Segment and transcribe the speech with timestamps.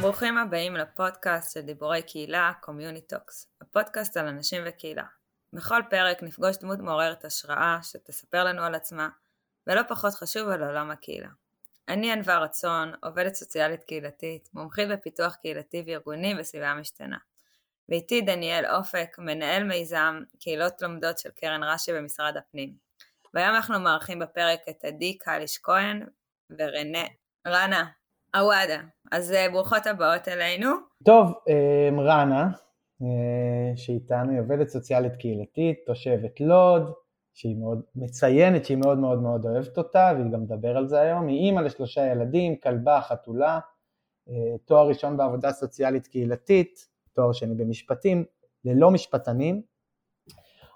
[0.00, 5.04] ברוכים הבאים לפודקאסט של דיבורי קהילה, CommuniTalks, הפודקאסט על אנשים וקהילה.
[5.52, 9.08] בכל פרק נפגוש דמות מעוררת השראה שתספר לנו על עצמה,
[9.66, 11.28] ולא פחות חשוב על עולם הקהילה.
[11.88, 17.16] אני ענווה רצון, עובדת סוציאלית קהילתית, מומחית בפיתוח קהילתי וארגוני בסביבה משתנה.
[17.88, 22.72] ואיתי דניאל אופק, מנהל מיזם קהילות לומדות של קרן רש"י במשרד הפנים.
[23.34, 26.06] והיום אנחנו מארחים בפרק את עדי קליש כהן
[26.58, 27.04] ורנה
[27.46, 27.84] רנה
[28.36, 28.80] עוואדה.
[29.12, 30.70] אז אה, ברוכות הבאות אלינו.
[31.04, 32.48] טוב, אה, רנה,
[33.02, 36.92] אה, שאיתנו, היא עובדת סוציאלית קהילתית, תושבת לוד,
[37.38, 41.28] שהיא מאוד מציינת שהיא מאוד מאוד מאוד אוהבת אותה, והיא גם מדבר על זה היום.
[41.28, 43.60] היא אימא לשלושה ילדים, כלבה, חתולה,
[44.64, 48.24] תואר ראשון בעבודה סוציאלית קהילתית, תואר שני במשפטים,
[48.64, 49.62] ללא משפטנים,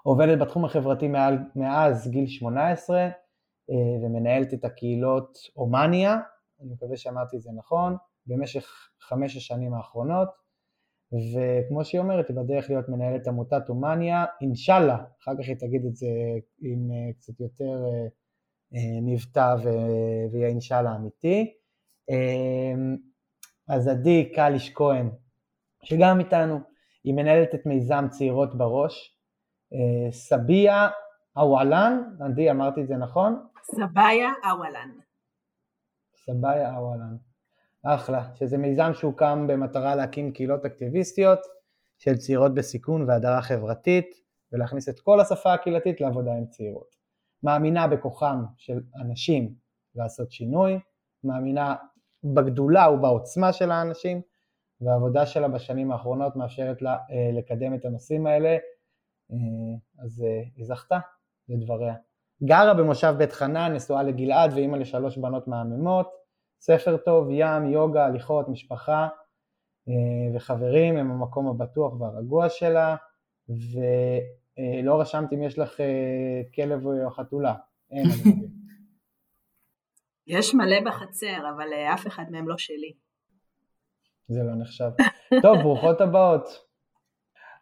[0.03, 3.09] עובדת בתחום החברתי מעל, מאז גיל 18
[4.03, 6.17] ומנהלת את הקהילות אומניה,
[6.61, 7.95] אני מקווה שאמרתי את זה נכון,
[8.27, 10.29] במשך חמש השנים האחרונות,
[11.13, 15.95] וכמו שהיא אומרת, היא בדרך להיות מנהלת עמותת הומניה, אינשאללה, אחר כך היא תגיד את
[15.95, 16.07] זה
[16.61, 18.07] עם אה, קצת יותר אה,
[18.75, 19.55] אה, מבטא
[20.31, 21.53] ויהיה אינשאללה אמיתי.
[23.67, 25.09] אז עדי קליש כהן,
[25.83, 26.59] שגם איתנו,
[27.03, 29.17] היא מנהלת את מיזם צעירות בראש,
[30.11, 30.89] סביה
[31.35, 33.45] אוואלן, עדי אמרתי את זה נכון?
[33.63, 34.89] סביה אוואלן.
[36.25, 37.15] סבאיה אוואלן.
[37.83, 41.39] אחלה, שזה מיזם שהוקם במטרה להקים קהילות אקטיביסטיות
[41.97, 44.05] של צעירות בסיכון והדרה חברתית
[44.51, 46.95] ולהכניס את כל השפה הקהילתית לעבודה עם צעירות.
[47.43, 49.55] מאמינה בכוחם של אנשים
[49.95, 50.79] לעשות שינוי,
[51.23, 51.75] מאמינה
[52.23, 54.21] בגדולה ובעוצמה של האנשים
[54.81, 58.49] והעבודה שלה בשנים האחרונות מאפשרת לה אה, לקדם את הנושאים האלה,
[59.31, 59.37] אה,
[60.03, 60.99] אז אה, היא זכתה
[61.49, 61.95] לדבריה.
[62.43, 66.22] גרה במושב בית חנן, נשואה לגלעד ואימא לשלוש בנות מהממות,
[66.65, 69.07] ספר טוב, ים, יוגה, הליכות, משפחה
[69.89, 72.95] אה, וחברים הם המקום הבטוח והרגוע שלה,
[73.49, 77.55] ולא רשמת אם יש לך אה, כלב או חתולה,
[77.91, 78.49] אין אני מבין.
[80.37, 82.93] יש מלא בחצר, אבל אה, אף אחד מהם לא שלי.
[84.27, 84.89] זה לא נחשב.
[85.41, 86.47] טוב, ברוכות הבאות.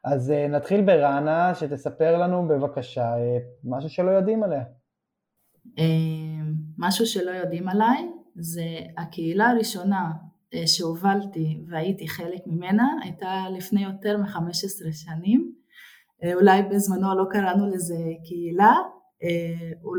[0.04, 3.14] אז נתחיל ברנה, שתספר לנו בבקשה
[3.64, 4.64] משהו שלא יודעים עליה.
[6.78, 8.66] משהו שלא יודעים עליי, זה
[8.98, 10.12] הקהילה הראשונה
[10.54, 15.54] אה, שהובלתי והייתי חלק ממנה הייתה לפני יותר מ-15 שנים.
[16.24, 18.76] אה, אולי בזמנו לא קראנו לזה קהילה,
[19.24, 19.96] אה, או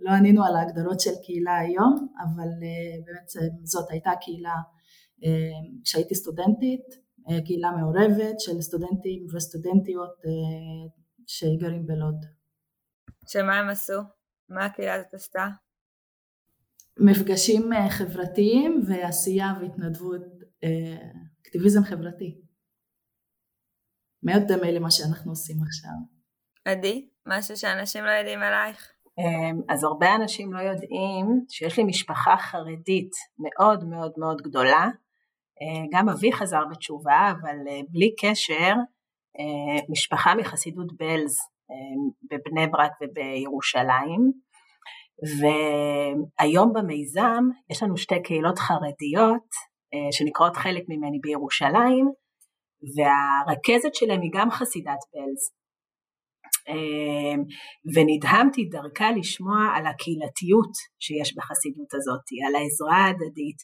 [0.00, 2.48] לא ענינו על ההגדרות של קהילה היום, אבל
[3.06, 4.54] בעצם זאת הייתה קהילה
[5.84, 6.84] כשהייתי סטודנטית,
[7.44, 10.14] קהילה מעורבת של סטודנטים וסטודנטיות
[11.26, 12.16] שגרים בלוד.
[13.28, 14.00] שמה הם עשו?
[14.48, 15.46] מה הקהילה הזאת עשתה?
[16.98, 20.22] מפגשים אה, חברתיים ועשייה והתנדבות,
[20.64, 21.08] אה,
[21.42, 22.38] אקטיביזם חברתי.
[24.22, 25.90] מאוד דומה למה שאנחנו עושים עכשיו.
[26.64, 28.92] עדי, משהו שאנשים לא יודעים עלייך?
[29.18, 34.88] אמ, אז הרבה אנשים לא יודעים שיש לי משפחה חרדית מאוד מאוד מאוד גדולה.
[35.62, 37.56] אה, גם אבי חזר בתשובה, אבל
[37.88, 38.74] בלי קשר,
[39.88, 41.36] משפחה מחסידות בלז
[42.30, 44.32] בבני ברק ובירושלים.
[45.38, 49.48] והיום במיזם יש לנו שתי קהילות חרדיות
[49.94, 52.06] אה, שנקראות חלק ממני בירושלים
[52.96, 55.42] והרכזת שלהם היא גם חסידת בלז.
[56.68, 57.42] אה,
[57.94, 63.58] ונדהמתי דרכה לשמוע על הקהילתיות שיש בחסידות הזאת, על העזרה ההדדית,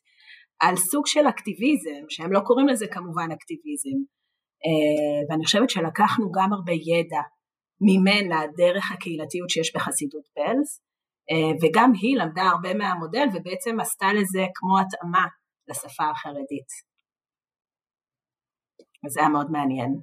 [0.61, 3.99] על סוג של אקטיביזם, שהם לא קוראים לזה כמובן אקטיביזם,
[4.65, 7.23] אה, ואני חושבת שלקחנו גם הרבה ידע
[7.81, 10.81] ממנה דרך הקהילתיות שיש בחסידות בלז,
[11.63, 15.27] וגם היא למדה הרבה מהמודל ובעצם עשתה לזה כמו התאמה
[15.69, 16.69] לשפה החרדית.
[19.07, 20.01] אז זה היה מאוד מעניין.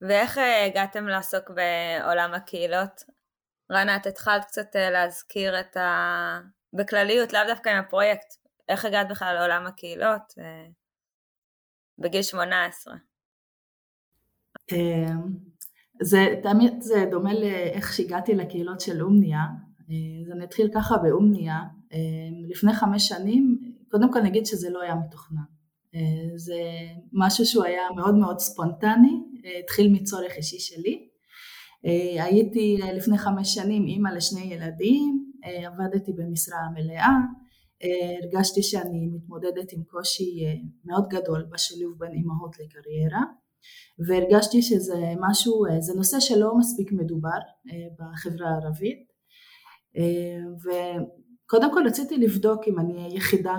[0.00, 3.04] ואיך אה, הגעתם לעסוק בעולם הקהילות?
[3.72, 6.40] רנה, את התחלת קצת אה, להזכיר את ה...
[6.72, 8.34] בכלליות, לאו דווקא עם הפרויקט,
[8.68, 10.22] איך הגעת בכלל לעולם הקהילות
[11.98, 12.94] בגיל 18?
[16.02, 19.69] זה תמיד זה דומה לאיך שהגעתי לקהילות של אומניה, אה,
[20.24, 21.58] אז אני אתחיל ככה באומניה,
[21.92, 21.98] אה,
[22.48, 23.58] לפני חמש שנים,
[23.90, 25.42] קודם כל נגיד שזה לא היה מתוכנן,
[25.94, 26.60] אה, זה
[27.12, 29.22] משהו שהוא היה מאוד מאוד ספונטני,
[29.62, 31.06] התחיל מצורך אישי שלי,
[32.18, 37.16] הייתי לפני חמש שנים אימא לשני ילדים, עבדתי במשרה מלאה,
[38.22, 40.44] הרגשתי שאני מתמודדת עם קושי
[40.84, 43.22] מאוד גדול בשילוב בין אימהות לקריירה.
[44.06, 47.38] והרגשתי שזה משהו, זה נושא שלא מספיק מדובר
[47.98, 49.09] בחברה הערבית
[50.64, 53.56] וקודם כל רציתי לבדוק אם אני היחידה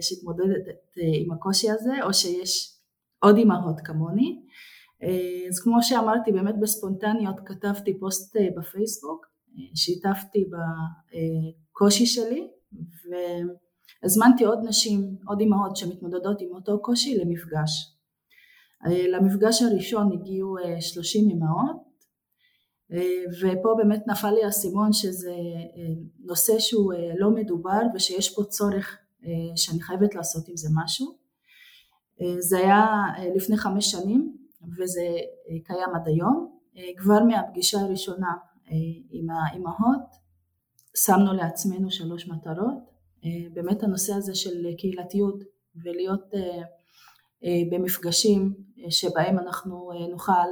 [0.00, 0.64] שהתמודדת
[0.96, 2.78] עם הקושי הזה או שיש
[3.18, 4.42] עוד אימהות כמוני
[5.48, 9.26] אז כמו שאמרתי באמת בספונטניות כתבתי פוסט בפייסבוק
[9.74, 10.44] שיתפתי
[11.72, 12.48] בקושי שלי
[14.02, 17.92] והזמנתי עוד נשים, עוד אימהות שמתמודדות עם אותו קושי למפגש.
[18.84, 21.85] למפגש הראשון הגיעו 30 אימהות
[23.40, 25.34] ופה באמת נפל לי האסימון שזה
[26.18, 28.98] נושא שהוא לא מדובר ושיש פה צורך
[29.56, 31.16] שאני חייבת לעשות עם זה משהו.
[32.38, 32.86] זה היה
[33.36, 34.36] לפני חמש שנים
[34.78, 35.06] וזה
[35.64, 36.56] קיים עד היום.
[36.96, 38.32] כבר מהפגישה הראשונה
[39.10, 40.26] עם האימהות
[40.96, 42.74] שמנו לעצמנו שלוש מטרות,
[43.52, 45.44] באמת הנושא הזה של קהילתיות
[45.84, 46.30] ולהיות
[47.70, 48.54] במפגשים
[48.90, 50.46] שבהם אנחנו נוכל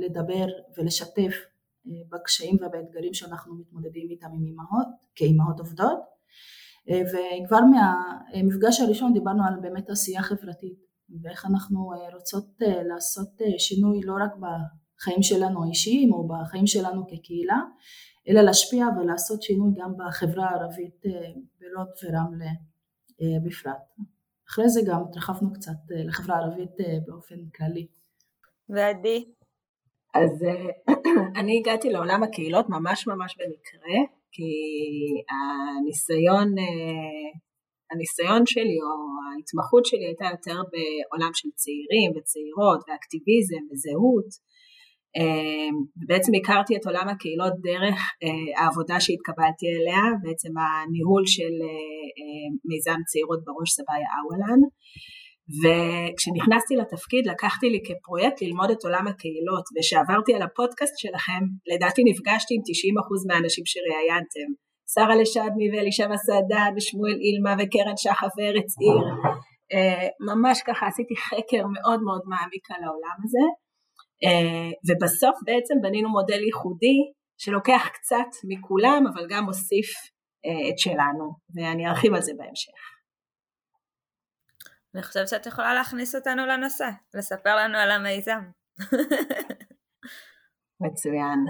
[0.00, 0.46] לדבר
[0.78, 1.34] ולשתף
[2.08, 5.98] בקשיים ובאתגרים שאנחנו מתמודדים איתם עם אימהות, כאימהות עובדות
[6.86, 10.78] וכבר מהמפגש הראשון דיברנו על באמת עשייה חברתית
[11.22, 17.60] ואיך אנחנו רוצות לעשות שינוי לא רק בחיים שלנו האישיים או בחיים שלנו כקהילה
[18.28, 21.02] אלא להשפיע ולעשות שינוי גם בחברה הערבית
[21.60, 22.50] בלוד ורמלה
[23.44, 24.08] בפרט.
[24.48, 26.70] אחרי זה גם התרחבנו קצת לחברה הערבית
[27.06, 27.86] באופן כללי.
[28.68, 29.32] ועדי?
[30.14, 30.44] אז
[31.36, 33.98] אני הגעתי לעולם הקהילות ממש ממש במקרה,
[34.32, 34.50] כי
[35.30, 36.48] הניסיון,
[37.90, 38.92] הניסיון שלי או
[39.26, 44.30] ההתמחות שלי הייתה יותר בעולם של צעירים וצעירות ואקטיביזם וזהות.
[45.16, 52.06] אמ, ובעצם הכרתי את עולם הקהילות דרך אה, העבודה שהתקבלתי אליה, בעצם הניהול של אה,
[52.18, 54.60] אה, מיזם צעירות בראש סבאיה אוולן
[55.60, 61.42] וכשנכנסתי לתפקיד לקחתי לי כפרויקט ללמוד את עולם הקהילות וכשעברתי על הפודקאסט שלכם
[61.72, 64.48] לדעתי נפגשתי עם 90% מהאנשים שראיינתם.
[64.94, 68.98] שרה לשדמי ואלישבע סעדן ושמואל אילמה וקרן שחף וארץ עיר.
[70.28, 73.46] ממש ככה עשיתי חקר מאוד מאוד מעמיק על העולם הזה.
[74.24, 76.98] אה, ובסוף בעצם בנינו מודל ייחודי
[77.38, 79.90] שלוקח קצת מכולם אבל גם מוסיף
[80.46, 82.97] אה, את שלנו ואני ארחיב על זה בהמשך.
[84.98, 88.40] אני חושבת שאת יכולה להכניס אותנו לנושא, לספר לנו על המיזם.
[90.84, 91.40] מצוין.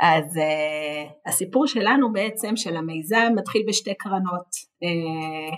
[0.00, 4.48] אז uh, הסיפור שלנו בעצם של המיזם מתחיל בשתי קרנות
[4.84, 5.56] uh,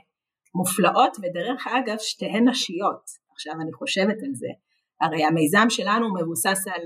[0.55, 3.05] מופלאות ודרך אגב שתיהן נשיות.
[3.33, 4.49] עכשיו אני חושבת על זה.
[5.01, 6.83] הרי המיזם שלנו מבוסס על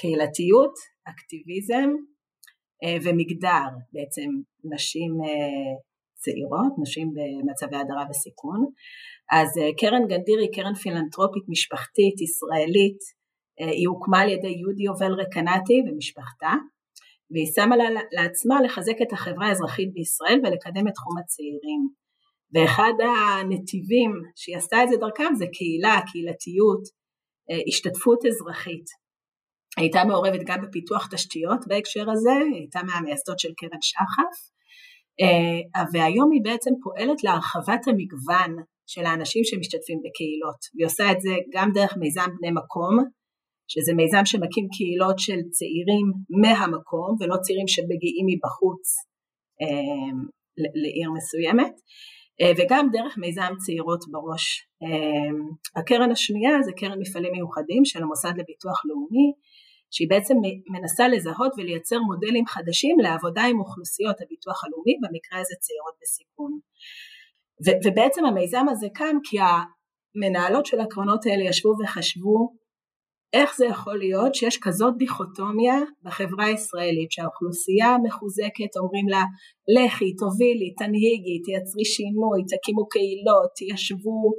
[0.00, 0.74] קהילתיות,
[1.08, 1.90] אקטיביזם
[2.84, 4.30] אה, ומגדר, בעצם
[4.74, 5.74] נשים אה,
[6.22, 8.60] צעירות, נשים במצבי הדרה וסיכון.
[9.38, 13.00] אז אה, קרן גנדיר היא קרן פילנטרופית משפחתית ישראלית,
[13.78, 16.52] היא הוקמה על ידי יהודי יובל רקנטי ומשפחתה,
[17.30, 21.82] והיא שמה לה, לעצמה לחזק את החברה האזרחית בישראל ולקדם את תחום הצעירים.
[22.54, 26.82] ואחד הנתיבים שהיא עשתה את זה דרכם זה קהילה, קהילתיות,
[27.50, 28.86] אה, השתתפות אזרחית.
[29.76, 34.57] הייתה מעורבת גם בפיתוח תשתיות בהקשר הזה, הייתה מהמייסדות של קרן שחף, אה,
[35.92, 38.52] והיום היא בעצם פועלת להרחבת המגוון
[38.86, 42.94] של האנשים שמשתתפים בקהילות, והיא עושה את זה גם דרך מיזם בני מקום,
[43.72, 46.06] שזה מיזם שמקים קהילות של צעירים
[46.42, 48.84] מהמקום ולא צעירים שמגיעים מבחוץ
[49.62, 50.12] אה,
[50.82, 51.74] לעיר מסוימת,
[52.40, 54.44] אה, וגם דרך מיזם צעירות בראש.
[54.82, 55.32] אה,
[55.76, 59.28] הקרן השנייה זה קרן מפעלים מיוחדים של המוסד לביטוח לאומי
[59.90, 60.34] שהיא בעצם
[60.70, 66.58] מנסה לזהות ולייצר מודלים חדשים לעבודה עם אוכלוסיות הביטוח הלאומי במקרה הזה צעירות בסיכון.
[67.66, 72.58] ו- ובעצם המיזם הזה קם כי המנהלות של הקרנות האלה ישבו וחשבו
[73.32, 79.24] איך זה יכול להיות שיש כזאת דיכוטומיה בחברה הישראלית שהאוכלוסייה המחוזקת אומרים לה
[79.76, 84.32] לכי תובילי תנהיגי תייצרי שינוי תקימו קהילות תיישבו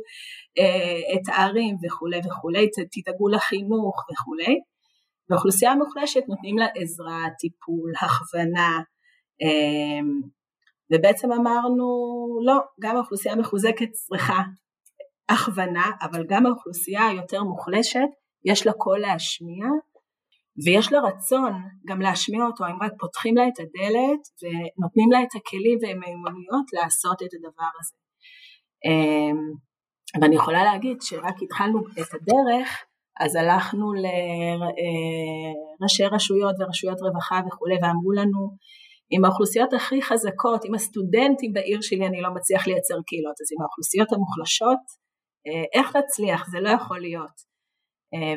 [0.60, 4.56] אה, את הערים וכולי וכולי תדאגו לחינוך וכולי
[5.29, 8.81] והאוכלוסייה המוחלשת נותנים לה עזרה טיפול הכוונה
[9.41, 10.01] אה,
[10.93, 11.86] ובעצם אמרנו
[12.45, 14.41] לא גם האוכלוסייה המחוזקת צריכה
[15.29, 18.09] הכוונה אבל גם האוכלוסייה היותר מוחלשת
[18.45, 19.65] יש לה קול להשמיע
[20.65, 21.53] ויש לה רצון
[21.88, 27.21] גם להשמיע אותו אם רק פותחים לה את הדלת ונותנים לה את הכלים והמיומנויות לעשות
[27.24, 27.95] את הדבר הזה.
[28.86, 29.38] אמ,
[30.21, 32.86] ואני יכולה להגיד שרק התחלנו את הדרך
[33.19, 33.85] אז הלכנו
[35.81, 38.41] לראשי רשויות ורשויות רווחה וכולי ואמרו לנו
[39.11, 43.61] עם האוכלוסיות הכי חזקות, עם הסטודנטים בעיר שלי אני לא מצליח לייצר קהילות, אז עם
[43.61, 44.83] האוכלוסיות המוחלשות,
[45.75, 46.49] איך נצליח?
[46.51, 47.49] זה לא יכול להיות.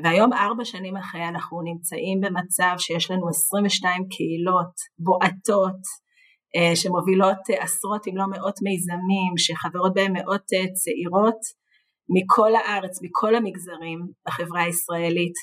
[0.04, 5.80] והיום ארבע שנים אחרי אנחנו נמצאים במצב שיש לנו 22 קהילות בועטות
[6.74, 10.44] שמובילות עשרות אם לא מאות מיזמים שחברות בהם מאות
[10.80, 11.40] צעירות
[12.08, 15.34] מכל הארץ, מכל המגזרים בחברה הישראלית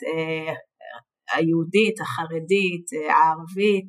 [1.33, 3.87] היהודית, החרדית, הערבית,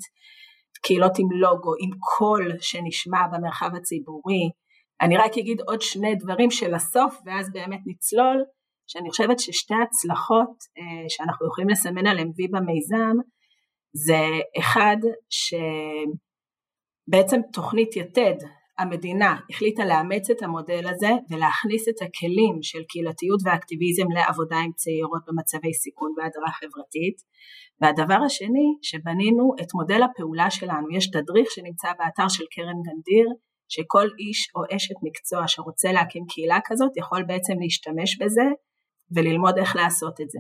[0.83, 4.51] קהילות עם לוגו, עם קול שנשמע במרחב הציבורי.
[5.01, 8.45] אני רק אגיד עוד שני דברים של הסוף ואז באמת נצלול,
[8.87, 13.17] שאני חושבת ששתי הצלחות אה, שאנחנו יכולים לסמן עליהן וי במיזם,
[14.07, 14.21] זה
[14.59, 14.97] אחד
[17.11, 18.37] שבעצם תוכנית יתד,
[18.81, 25.23] המדינה החליטה לאמץ את המודל הזה ולהכניס את הכלים של קהילתיות ואקטיביזם לעבודה עם צעירות
[25.27, 27.17] במצבי סיכון והדרה חברתית
[27.81, 33.27] והדבר השני שבנינו את מודל הפעולה שלנו, יש תדריך שנמצא באתר של קרן גנדיר
[33.69, 38.47] שכל איש או אשת מקצוע שרוצה להקים קהילה כזאת יכול בעצם להשתמש בזה
[39.15, 40.39] וללמוד איך לעשות את זה.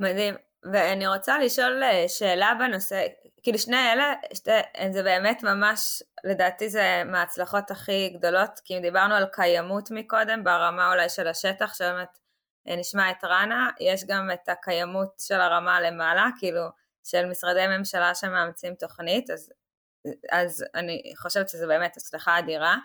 [0.00, 0.34] מדהים.
[0.72, 3.06] ואני רוצה לשאול אה, שאלה בנושא,
[3.42, 4.50] כאילו שני אלה, שתי,
[4.92, 10.92] זה באמת ממש, לדעתי זה מההצלחות הכי גדולות, כי אם דיברנו על קיימות מקודם, ברמה
[10.92, 12.18] אולי של השטח, שבאמת
[12.68, 16.62] אה, נשמע את רנה, יש גם את הקיימות של הרמה למעלה, כאילו
[17.04, 19.52] של משרדי ממשלה שמאמצים תוכנית, אז,
[20.32, 22.76] אז אני חושבת שזה באמת הצלחה אדירה,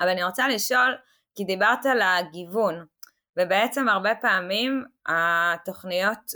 [0.00, 0.96] אבל אני רוצה לשאול,
[1.34, 2.86] כי דיברת על הגיוון,
[3.36, 6.32] ובעצם הרבה פעמים התוכניות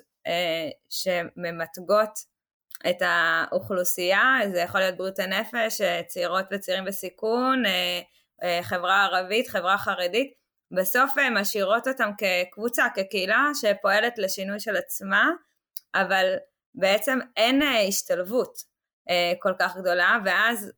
[0.89, 2.19] שממתגות
[2.91, 9.79] את האוכלוסייה, זה יכול להיות בריאות הנפש, אה, צעירות וצעירים בסיכון, אה, חברה ערבית, חברה
[9.79, 10.33] חרדית,
[10.71, 15.31] בסוף משאירות אותם כקבוצה, כקהילה שפועלת לשינוי של עצמה,
[15.95, 16.35] אבל
[16.75, 18.77] בעצם אין השתלבות
[19.39, 20.73] כל כך גדולה, ואז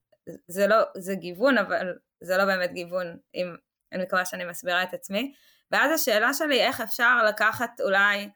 [0.49, 3.55] זה לא, זה גיוון, אבל זה לא באמת גיוון, אם
[3.93, 5.33] אני מקווה שאני מסבירה את עצמי.
[5.71, 8.27] ואז השאלה שלי, איך אפשר לקחת אולי אה,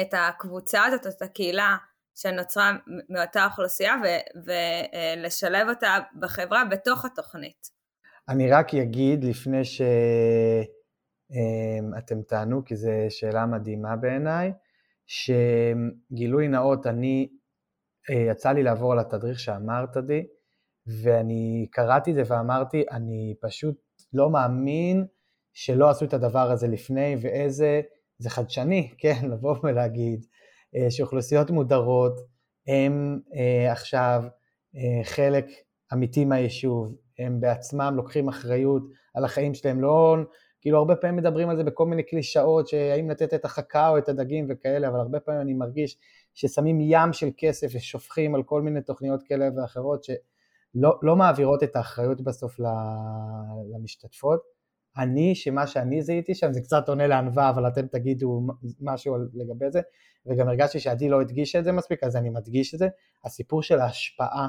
[0.00, 1.76] את הקבוצה הזאת, את הקהילה
[2.14, 2.72] שנוצרה
[3.08, 3.94] מאותה אוכלוסייה
[4.44, 7.78] ולשלב אה, אותה בחברה בתוך התוכנית.
[8.28, 9.86] אני רק אגיד לפני שאתם
[12.18, 14.52] אה, תענו, כי זו שאלה מדהימה בעיניי,
[15.06, 17.28] שגילוי נאות, אני,
[18.10, 20.26] יצא לי לעבור על התדריך שאמרת לי,
[21.02, 23.76] ואני קראתי את זה ואמרתי, אני פשוט
[24.12, 25.06] לא מאמין
[25.52, 27.80] שלא עשו את הדבר הזה לפני, ואיזה
[28.18, 30.26] זה חדשני, כן, לבוא ולהגיד
[30.76, 32.20] אה, שאוכלוסיות מודרות
[32.66, 34.22] הם אה, עכשיו
[34.76, 35.46] אה, חלק
[35.92, 38.82] אמיתי מהיישוב, הם בעצמם לוקחים אחריות
[39.14, 40.16] על החיים שלהם, לא,
[40.60, 44.08] כאילו הרבה פעמים מדברים על זה בכל מיני קלישאות, שהאם לתת את החכה או את
[44.08, 45.96] הדגים וכאלה, אבל הרבה פעמים אני מרגיש
[46.34, 51.76] ששמים ים של כסף ושופכים על כל מיני תוכניות כאלה ואחרות שלא לא מעבירות את
[51.76, 52.56] האחריות בסוף
[53.74, 54.57] למשתתפות.
[54.98, 58.40] אני, שמה שאני זיהיתי שם, זה קצת עונה לענווה, אבל אתם תגידו
[58.80, 59.80] משהו לגבי זה,
[60.26, 62.88] וגם הרגשתי שעדי לא הדגישה את זה מספיק, אז אני מדגיש את זה,
[63.24, 64.48] הסיפור של ההשפעה,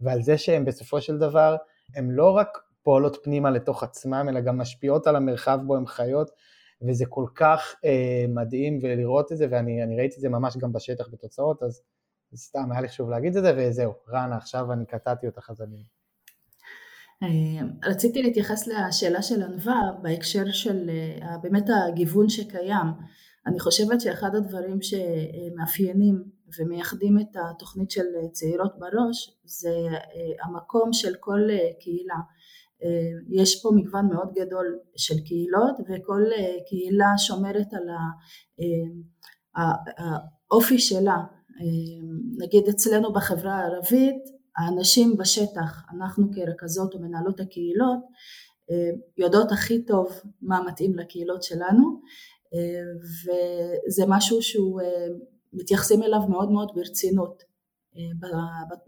[0.00, 1.56] ועל זה שהם בסופו של דבר,
[1.96, 2.48] הם לא רק
[2.82, 6.30] פועלות פנימה לתוך עצמם, אלא גם משפיעות על המרחב בו הם חיות,
[6.88, 11.08] וזה כל כך אה, מדהים ולראות את זה, ואני ראיתי את זה ממש גם בשטח
[11.12, 11.82] בתוצאות, אז
[12.36, 15.84] סתם היה לי חשוב להגיד את זה, וזהו, רנה, עכשיו אני קטעתי אותך, אז אני...
[17.22, 22.86] אה, רציתי להתייחס לשאלה של ענווה בהקשר של אה, באמת הגיוון שקיים.
[23.46, 26.24] אני חושבת שאחד הדברים שמאפיינים
[26.58, 31.40] ומייחדים את התוכנית של צעירות בראש זה אה, המקום של כל
[31.80, 32.18] קהילה.
[33.30, 36.22] יש פה מגוון מאוד גדול של קהילות וכל
[36.68, 37.88] קהילה שומרת על
[40.50, 41.16] האופי שלה.
[42.38, 44.22] נגיד אצלנו בחברה הערבית
[44.56, 47.98] האנשים בשטח, אנחנו כרכזות ומנהלות הקהילות,
[48.70, 50.08] אה, יודעות הכי טוב
[50.42, 52.00] מה מתאים לקהילות שלנו
[52.54, 52.82] אה,
[53.22, 55.06] וזה משהו שהוא אה,
[55.52, 57.42] מתייחסים אליו מאוד מאוד ברצינות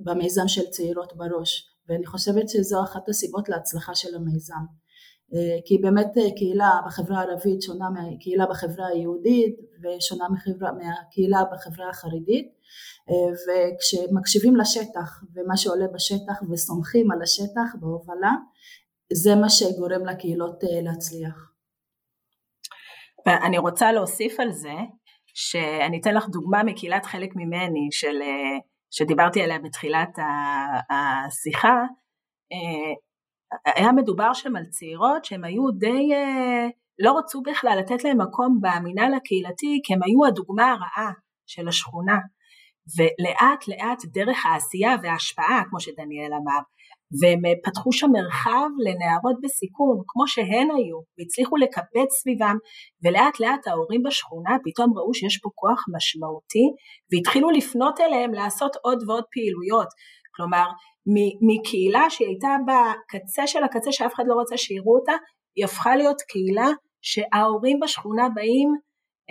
[0.00, 4.64] במיזם של צעירות בראש ואני חושבת שזו אחת הסיבות להצלחה של המיזם.
[5.64, 12.49] כי באמת קהילה בחברה הערבית שונה מהקהילה בחברה היהודית ושונה מחברה, מהקהילה בחברה החרדית
[13.45, 18.33] וכשמקשיבים לשטח ומה שעולה בשטח וסומכים על השטח בהובלה
[19.12, 21.50] זה מה שגורם לקהילות אה, להצליח.
[23.26, 24.75] ואני רוצה להוסיף על זה
[25.35, 28.59] שאני אתן לך דוגמה מקהילת חלק ממני של, אה,
[28.91, 30.19] שדיברתי עליה בתחילת
[30.91, 31.83] השיחה
[32.53, 32.95] אה,
[33.76, 36.12] היה מדובר שם על צעירות שהן היו די
[36.99, 41.13] לא רצו בכלל לתת להם מקום במינהל הקהילתי כי הם היו הדוגמה הרעה
[41.47, 42.19] של השכונה
[42.97, 46.61] ולאט לאט דרך העשייה וההשפעה, כמו שדניאל אמר,
[47.21, 52.57] והם פתחו שם מרחב לנערות בסיכון, כמו שהן היו, והצליחו לקבץ סביבם,
[53.03, 56.67] ולאט לאט ההורים בשכונה פתאום ראו שיש פה כוח משמעותי,
[57.13, 59.89] והתחילו לפנות אליהם לעשות עוד ועוד פעילויות.
[60.37, 60.67] כלומר,
[61.49, 65.13] מקהילה שהיא הייתה בקצה של הקצה שאף אחד לא רצה שיראו אותה,
[65.57, 66.69] היא הפכה להיות קהילה
[67.03, 68.69] שההורים בשכונה באים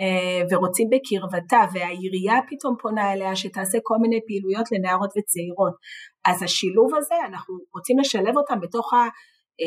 [0.00, 5.74] אה, ורוצים בקרבתה והעירייה פתאום פונה אליה שתעשה כל מיני פעילויות לנערות וצעירות.
[6.24, 8.90] אז השילוב הזה, אנחנו רוצים לשלב אותם בתוך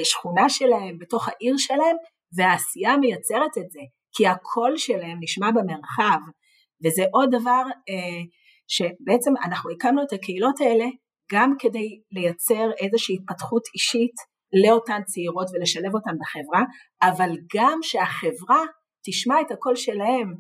[0.02, 1.96] השכונה שלהם, בתוך העיר שלהם,
[2.38, 3.80] והעשייה מייצרת את זה,
[4.16, 6.20] כי הקול שלהם נשמע במרחב,
[6.86, 8.22] וזה עוד דבר אה,
[8.68, 10.86] שבעצם אנחנו הקמנו את הקהילות האלה
[11.32, 14.16] גם כדי לייצר איזושהי התפתחות אישית
[14.64, 16.64] לאותן צעירות ולשלב אותן בחברה,
[17.02, 18.62] אבל גם שהחברה
[19.06, 20.34] תשמע את הקול שלהם,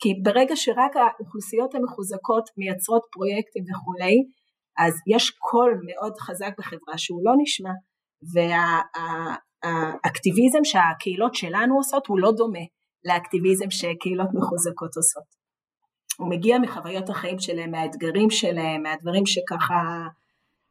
[0.00, 4.16] כי ברגע שרק האוכלוסיות המחוזקות מייצרות פרויקטים וכולי,
[4.78, 7.70] אז יש קול מאוד חזק בחברה שהוא לא נשמע,
[9.64, 12.64] והאקטיביזם שהקהילות שלנו עושות הוא לא דומה
[13.04, 15.38] לאקטיביזם שקהילות מחוזקות עושות.
[16.18, 19.80] הוא מגיע מחוויות החיים שלהם, מהאתגרים שלהם, מהדברים שככה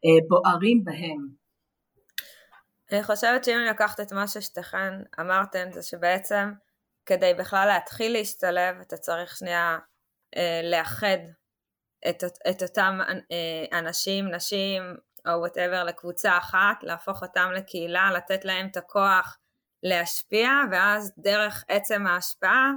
[0.05, 1.46] אה, בוערים בהם.
[2.91, 6.51] אני חושבת שאם לקחת את מה ששתיכן אמרתן זה שבעצם
[7.05, 9.77] כדי בכלל להתחיל להשתלב אתה צריך שנייה
[10.37, 11.17] אה, לאחד
[12.09, 12.99] את, את אותם
[13.31, 19.37] אה, אנשים, נשים או וואטאבר לקבוצה אחת, להפוך אותם לקהילה, לתת להם את הכוח
[19.83, 22.71] להשפיע ואז דרך עצם ההשפעה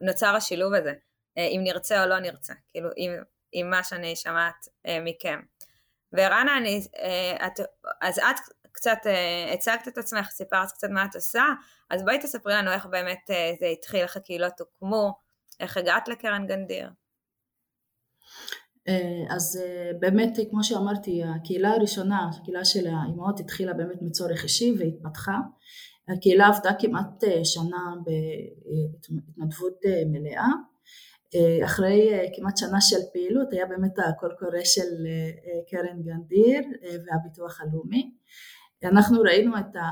[0.00, 0.92] נוצר השילוב הזה,
[1.38, 3.12] אה, אם נרצה או לא נרצה, כאילו עם,
[3.52, 5.40] עם מה שאני שומעת אה, מכם.
[6.12, 7.60] ורנה, אני, אה, את,
[8.00, 11.44] אז את קצת אה, הצגת את עצמך, סיפרת קצת מה את עושה,
[11.90, 15.12] אז בואי תספרי לנו איך באמת אה, זה התחיל, איך הקהילות הוקמו,
[15.60, 16.90] איך הגעת לקרן גנדיר.
[19.30, 19.62] אז
[20.00, 25.36] באמת, כמו שאמרתי, הקהילה הראשונה, הקהילה של האימהות התחילה באמת מצורך אישי והתפתחה.
[26.08, 30.48] הקהילה עבדה כמעט שנה בהתנדבות מלאה,
[31.34, 36.60] אה, אחרי אה, כמעט שנה של פעילות היה באמת הקול קורא של אה, קרן גנדיר
[37.06, 38.14] והביטוח הלאומי.
[38.84, 39.88] אנחנו ראינו את, ה,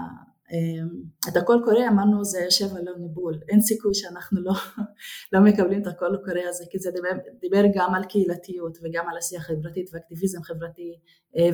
[1.29, 4.53] את הקול קורא, אמרנו זה יושב על ניבול, אין סיכוי שאנחנו לא,
[5.33, 7.09] לא מקבלים את הקול קורא הזה, כי זה דיבר,
[7.41, 10.99] דיבר גם על קהילתיות וגם על עשייה חברתית ואקטיביזם חברתי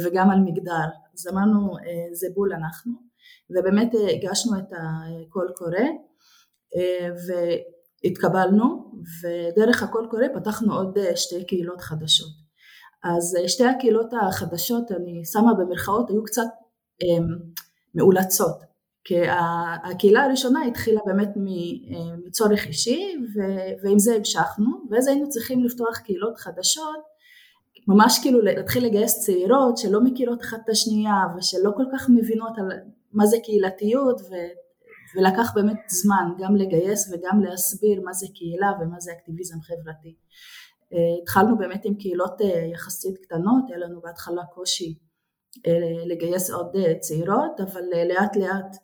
[0.04, 1.72] וגם על מגדר, אז אמרנו
[2.12, 2.92] זה בול אנחנו,
[3.50, 5.84] ובאמת הגשנו את הקול קורא,
[8.04, 8.92] התקבלנו
[9.22, 12.44] ודרך הקול קורא פתחנו עוד אה, שתי קהילות חדשות.
[13.04, 16.63] אז אה, שתי הקהילות החדשות, אני שמה במרכאות, היו קצת אמ,
[17.94, 18.62] מאולצות,
[19.04, 19.14] כי
[19.90, 23.14] הקהילה הראשונה התחילה באמת אה, מצורך אישי
[23.82, 27.14] ועם זה המשכנו, ואז היינו צריכים לפתוח קהילות חדשות
[27.88, 32.66] ממש כאילו להתחיל לגייס צעירות שלא מכירות אחת את השנייה ושלא כל כך מבינות על
[33.12, 34.20] מה זה קהילתיות
[35.16, 40.14] ולקח באמת זמן גם לגייס וגם להסביר מה זה קהילה ומה זה אקטיביזם חברתי.
[40.92, 44.98] אה, התחלנו באמת עם קהילות אה, יחסית קטנות, היה לנו בהתחלה קושי
[46.06, 48.76] לגייס עוד צעירות, אבל לאט לאט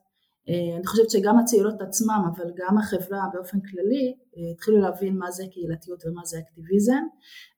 [0.48, 4.14] אני חושבת שגם הצעירות עצמם, אבל גם החברה באופן כללי,
[4.52, 7.02] התחילו להבין מה זה קהילתיות ומה זה אקטיביזם,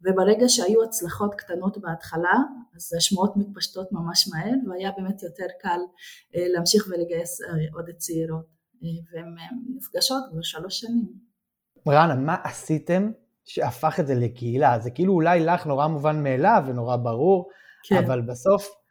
[0.02, 2.34] וברגע שהיו הצלחות קטנות בהתחלה,
[2.76, 5.78] אז השמועות מתפשטות ממש מהר, והיה באמת יותר קל
[6.34, 7.38] להמשיך ולגייס
[7.74, 8.46] עוד צעירות.
[9.12, 9.34] והן
[9.76, 11.12] נפגשות כבר שלוש שנים.
[11.88, 13.10] רנה, מה עשיתם
[13.44, 14.78] שהפך את זה לקהילה?
[14.78, 17.48] זה כאילו אולי לך נורא מובן מאליו ונורא ברור,
[17.88, 17.96] כן.
[17.96, 18.81] אבל בסוף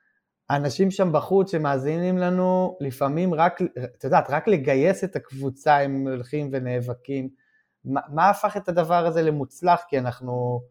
[0.52, 6.50] האנשים שם בחוץ שמאזינים לנו, לפעמים רק, את יודעת, רק לגייס את הקבוצה הם הולכים
[6.52, 7.30] ונאבקים.
[7.86, 9.82] מה, מה הפך את הדבר הזה למוצלח?
[9.90, 10.62] כי אנחנו,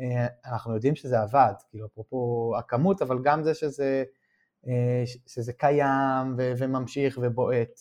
[0.00, 4.04] אה, אנחנו יודעים שזה עבד, כאילו אפרופו הכמות, אבל גם זה שזה,
[4.66, 7.80] אה, שזה קיים וממשיך ובועט.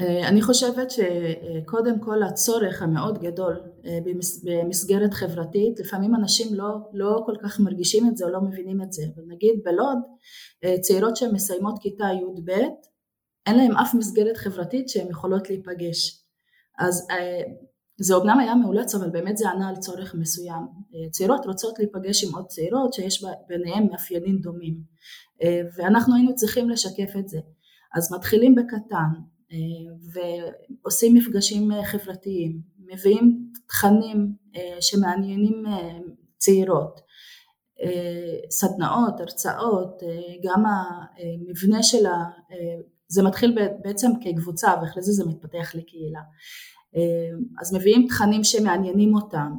[0.00, 3.98] אה, אני חושבת שקודם כל הצורך המאוד גדול אה,
[4.44, 8.92] במסגרת חברתית, לפעמים אנשים לא, לא כל כך מרגישים את זה או לא מבינים את
[8.92, 9.98] זה, אבל נגיד בלוד
[10.64, 12.50] אה, צעירות שהן מסיימות כיתה י"ב
[13.46, 16.24] אין להן אף מסגרת חברתית שהן יכולות להיפגש,
[16.78, 17.06] אז
[18.00, 20.62] זה אומנם היה מאולץ אבל באמת זה ענה על צורך מסוים,
[21.10, 24.74] צעירות רוצות להיפגש עם עוד צעירות שיש ביניהן מאפיינים דומים.
[25.76, 27.38] ואנחנו היינו צריכים לשקף את זה,
[27.96, 29.08] אז מתחילים בקטן
[30.12, 35.98] ועושים מפגשים אה, חברתיים, מביאים תכנים אה, שמעניינים אה,
[36.38, 37.00] צעירות,
[38.50, 40.02] סדנאות, הרצאות,
[40.44, 42.24] גם המבנה של ה...
[43.08, 46.20] זה מתחיל בעצם כקבוצה ואחרי זה זה מתפתח לקהילה.
[47.60, 49.52] אז מביאים תכנים שמעניינים אותם,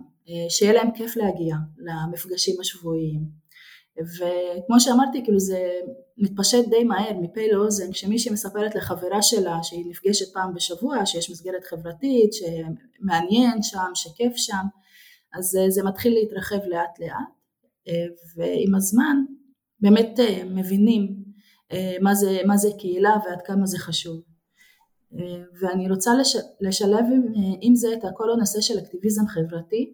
[0.50, 3.39] שיהיה להם כיף להגיע למפגשים השבועיים.
[4.00, 5.72] וכמו שאמרתי, כאילו זה
[6.18, 11.64] מתפשט די מהר מפה לאוזן, כשמישהי מספרת לחברה שלה שהיא נפגשת פעם בשבוע, שיש מסגרת
[11.64, 14.66] חברתית, שמעניין שם, שכיף שם,
[15.34, 17.40] אז זה מתחיל להתרחב לאט לאט,
[18.36, 19.18] ועם הזמן
[19.80, 21.16] באמת מבינים
[22.02, 24.22] מה זה, מה זה קהילה ועד כמה זה חשוב.
[25.62, 29.94] ואני רוצה לש, לשלב עם, עם זה את כל הנושא של אקטיביזם חברתי,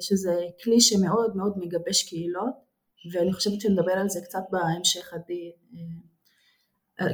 [0.00, 2.64] שזה כלי שמאוד מאוד מגבש קהילות,
[3.12, 5.52] ואני חושבת שנדבר על זה קצת בהמשך עדי,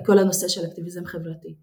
[0.07, 1.55] כל הנושא של אקטיביזם חברתי.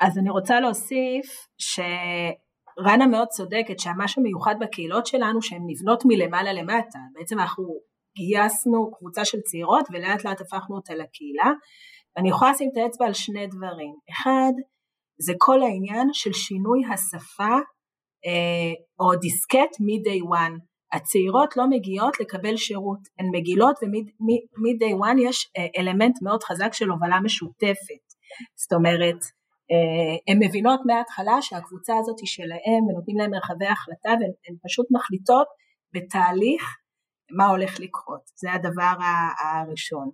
[0.00, 1.26] אז אני רוצה להוסיף
[1.58, 7.64] שרנה מאוד צודקת שמה שמיוחד בקהילות שלנו שהן נבנות מלמעלה למטה, בעצם אנחנו
[8.16, 11.50] גייסנו קבוצה של צעירות ולאט לאט הפכנו אותה לקהילה.
[12.16, 14.52] ואני יכולה לשים את האצבע על שני דברים, אחד
[15.20, 17.54] זה כל העניין של שינוי השפה
[18.26, 20.58] אה, או דיסקט מ-day one,
[20.96, 26.88] הצעירות לא מגיעות לקבל שירות, הן מגילות ומ-day one יש אה, אלמנט מאוד חזק של
[26.90, 28.04] הובלה משותפת,
[28.54, 29.20] זאת אומרת
[29.72, 35.46] אה, הן מבינות מההתחלה שהקבוצה הזאת היא שלהם ונותנים להם מרחבי החלטה והן פשוט מחליטות
[35.94, 36.62] בתהליך
[37.38, 38.94] מה הולך לקרות, זה הדבר
[39.44, 40.10] הראשון.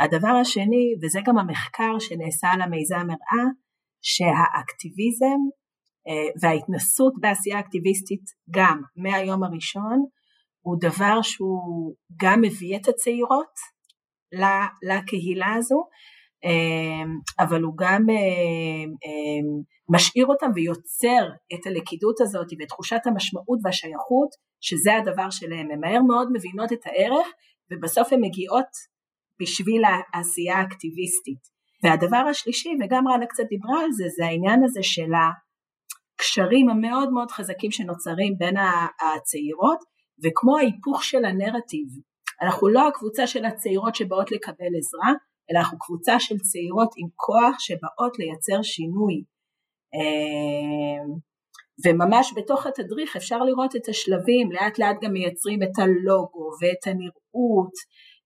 [0.00, 3.46] הדבר השני, וזה גם המחקר שנעשה על המיזם הראה,
[4.02, 5.40] שהאקטיביזם
[6.42, 10.04] וההתנסות בעשייה אקטיביסטית גם מהיום הראשון
[10.60, 13.54] הוא דבר שהוא גם מביא את הצעירות
[14.82, 15.84] לקהילה הזו
[16.44, 19.40] אה, אבל הוא גם אה,
[19.88, 24.28] משאיר אותם ויוצר את הלכידות הזאת ואת תחושת המשמעות והשייכות
[24.60, 27.26] שזה הדבר שלהם, הם מהר מאוד מבינות את הערך
[27.70, 28.70] ובסוף הן מגיעות
[29.40, 31.60] בשביל העשייה האקטיביסטית.
[31.82, 35.12] והדבר השלישי, וגם רנה קצת דיברה על זה, זה העניין הזה של
[36.20, 38.54] הקשרים המאוד מאוד חזקים שנוצרים בין
[39.00, 39.78] הצעירות,
[40.24, 41.88] וכמו ההיפוך של הנרטיב.
[42.42, 45.12] אנחנו לא הקבוצה של הצעירות שבאות לקבל עזרה,
[45.50, 49.24] אלא אנחנו קבוצה של צעירות עם כוח שבאות לייצר שינוי.
[49.94, 51.08] אמ,
[51.84, 57.74] וממש בתוך התדריך אפשר לראות את השלבים, לאט לאט גם מייצרים את הלוגו ואת הנראות,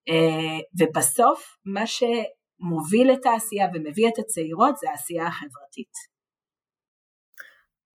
[0.09, 6.14] אה, ובסוף מה שמוביל את העשייה ומביא את הצעירות זה העשייה החברתית.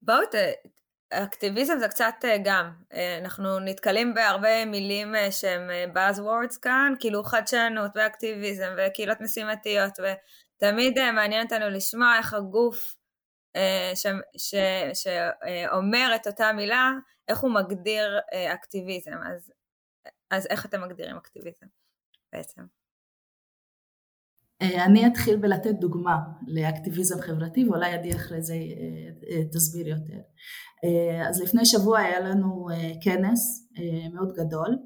[0.01, 0.19] בואו,
[1.09, 7.91] אקטיביזם זה קצת אה, גם, אה, אנחנו נתקלים בהרבה מילים שהם Buzzwords כאן, כאילו חדשנות
[7.95, 12.95] ואקטיביזם וקהילות משימתיות, ותמיד מעניין אותנו לשמוע איך הגוף
[14.93, 16.91] שאומר את אותה מילה,
[17.27, 18.19] איך הוא מגדיר
[18.53, 19.51] אקטיביזם, אז,
[20.31, 21.65] אז איך אתם מגדירים אקטיביזם
[22.33, 22.78] בעצם?
[24.61, 26.17] אני אתחיל בלתת דוגמה
[26.47, 28.55] לאקטיביזם חברתי ואולי עדי אחרי זה
[29.51, 30.19] תסביר יותר.
[31.29, 32.67] אז לפני שבוע היה לנו
[33.03, 33.69] כנס
[34.13, 34.77] מאוד גדול,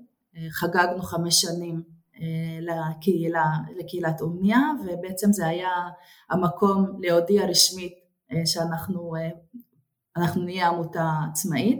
[0.49, 1.83] חגגנו חמש שנים
[2.61, 3.45] לקהילה,
[3.79, 5.69] לקהילת אומניה ובעצם זה היה
[6.29, 7.93] המקום להודיע רשמית
[8.45, 9.13] שאנחנו
[10.45, 11.79] נהיה עמותה עצמאית.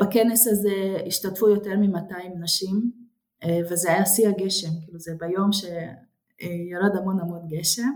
[0.00, 2.92] בכנס הזה השתתפו יותר מ-200 נשים
[3.70, 5.50] וזה היה שיא הגשם, כאילו זה ביום
[6.42, 7.92] שירד המון המון גשם.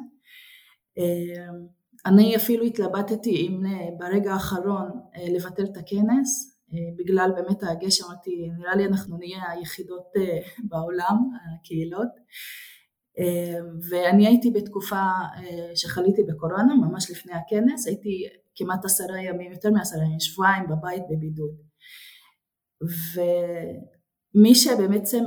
[2.06, 3.62] אני אפילו התלבטתי אם
[3.98, 4.88] ברגע האחרון
[5.34, 6.60] לבטל את הכנס,
[6.98, 10.12] בגלל באמת הגשם, אמרתי נראה לי אנחנו נהיה היחידות
[10.64, 11.16] בעולם,
[11.60, 12.08] הקהילות.
[13.90, 15.02] ואני הייתי בתקופה
[15.74, 18.22] שחליתי בקורונה, ממש לפני הכנס, הייתי
[18.54, 21.50] כמעט עשרה ימים, יותר מעשרה ימים, שבועיים בבית בבידוד.
[24.34, 25.24] ומי שבעצם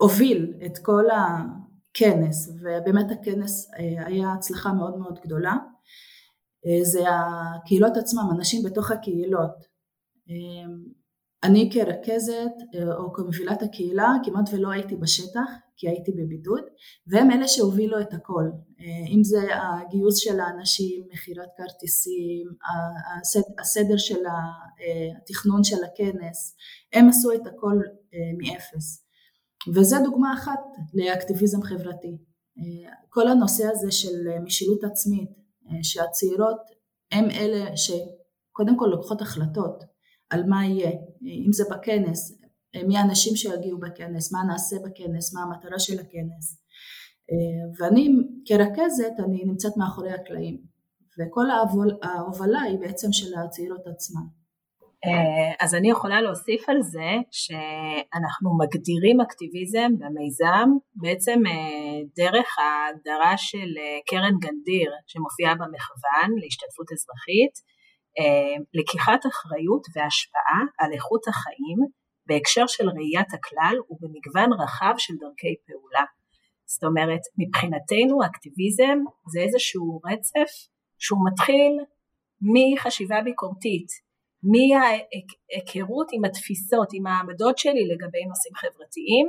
[0.00, 1.04] הוביל את כל
[1.90, 3.70] הכנס, ובאמת הכנס
[4.06, 5.56] היה הצלחה מאוד מאוד גדולה,
[6.82, 9.78] זה הקהילות עצמם, אנשים בתוך הקהילות.
[11.44, 12.52] אני כרכזת
[12.98, 16.64] או כמובילת הקהילה כמעט ולא הייתי בשטח כי הייתי בבידוד
[17.06, 18.44] והם אלה שהובילו את הכל.
[19.08, 22.46] אם זה הגיוס של האנשים, מכירת כרטיסים,
[23.58, 24.20] הסדר של
[25.22, 26.56] התכנון של הכנס
[26.92, 27.76] הם עשו את הכל
[28.38, 29.07] מאפס
[29.74, 30.60] וזה דוגמה אחת
[30.94, 32.18] לאקטיביזם חברתי
[33.08, 35.30] כל הנושא הזה של משילות עצמית
[35.82, 36.60] שהצעירות
[37.12, 39.84] הם אלה שקודם כל לוקחות החלטות
[40.30, 40.90] על מה יהיה,
[41.46, 42.38] אם זה בכנס,
[42.86, 46.62] מי האנשים שיגיעו בכנס, מה נעשה בכנס, מה המטרה של הכנס.
[47.78, 48.08] ואני
[48.44, 50.62] כרכזת, אני נמצאת מאחורי הקלעים,
[51.18, 51.46] וכל
[52.02, 54.22] ההובלה היא בעצם של הצעירות עצמן.
[55.60, 61.38] אז אני יכולה להוסיף על זה שאנחנו מגדירים אקטיביזם במיזם בעצם
[62.16, 63.70] דרך ההגדרה של
[64.06, 67.54] קרן גנדיר שמופיעה במכוון להשתתפות אזרחית
[68.74, 71.78] לקיחת אחריות והשפעה על איכות החיים
[72.26, 76.04] בהקשר של ראיית הכלל ובמגוון רחב של דרכי פעולה.
[76.72, 78.98] זאת אומרת, מבחינתנו אקטיביזם
[79.32, 80.50] זה איזשהו רצף
[80.98, 81.72] שהוא מתחיל
[82.54, 83.90] מחשיבה ביקורתית,
[84.42, 89.26] מההיכרות עם התפיסות, עם העמדות שלי לגבי נושאים חברתיים,